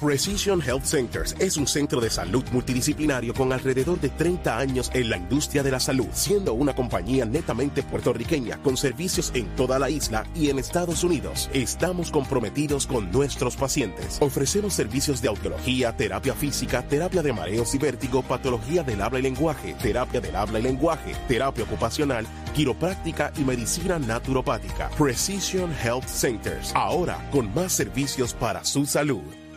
Precision 0.00 0.62
Health 0.62 0.84
Centers 0.84 1.34
es 1.40 1.56
un 1.56 1.66
centro 1.66 2.00
de 2.00 2.08
salud 2.08 2.44
multidisciplinario 2.52 3.34
con 3.34 3.52
alrededor 3.52 4.00
de 4.00 4.10
30 4.10 4.56
años 4.56 4.92
en 4.94 5.10
la 5.10 5.16
industria 5.16 5.64
de 5.64 5.72
la 5.72 5.80
salud, 5.80 6.06
siendo 6.12 6.54
una 6.54 6.72
compañía 6.72 7.24
netamente 7.24 7.82
puertorriqueña 7.82 8.62
con 8.62 8.76
servicios 8.76 9.32
en 9.34 9.48
toda 9.56 9.80
la 9.80 9.90
isla 9.90 10.24
y 10.36 10.50
en 10.50 10.60
Estados 10.60 11.02
Unidos. 11.02 11.50
Estamos 11.52 12.12
comprometidos 12.12 12.86
con 12.86 13.10
nuestros 13.10 13.56
pacientes. 13.56 14.18
Ofrecemos 14.20 14.72
servicios 14.72 15.20
de 15.20 15.30
audiología, 15.30 15.96
terapia 15.96 16.34
física, 16.34 16.82
terapia 16.82 17.24
de 17.24 17.32
mareos 17.32 17.74
y 17.74 17.78
vértigo, 17.78 18.22
patología 18.22 18.84
del 18.84 19.02
habla 19.02 19.18
y 19.18 19.22
lenguaje, 19.22 19.74
terapia 19.82 20.20
del 20.20 20.36
habla 20.36 20.60
y 20.60 20.62
lenguaje, 20.62 21.16
terapia 21.26 21.64
ocupacional, 21.64 22.24
quiropráctica 22.54 23.32
y 23.36 23.40
medicina 23.40 23.98
naturopática. 23.98 24.90
Precision 24.90 25.72
Health 25.82 26.06
Centers, 26.06 26.70
ahora 26.76 27.18
con 27.32 27.52
más 27.52 27.72
servicios 27.72 28.32
para 28.32 28.62
su 28.62 28.86
salud. 28.86 29.47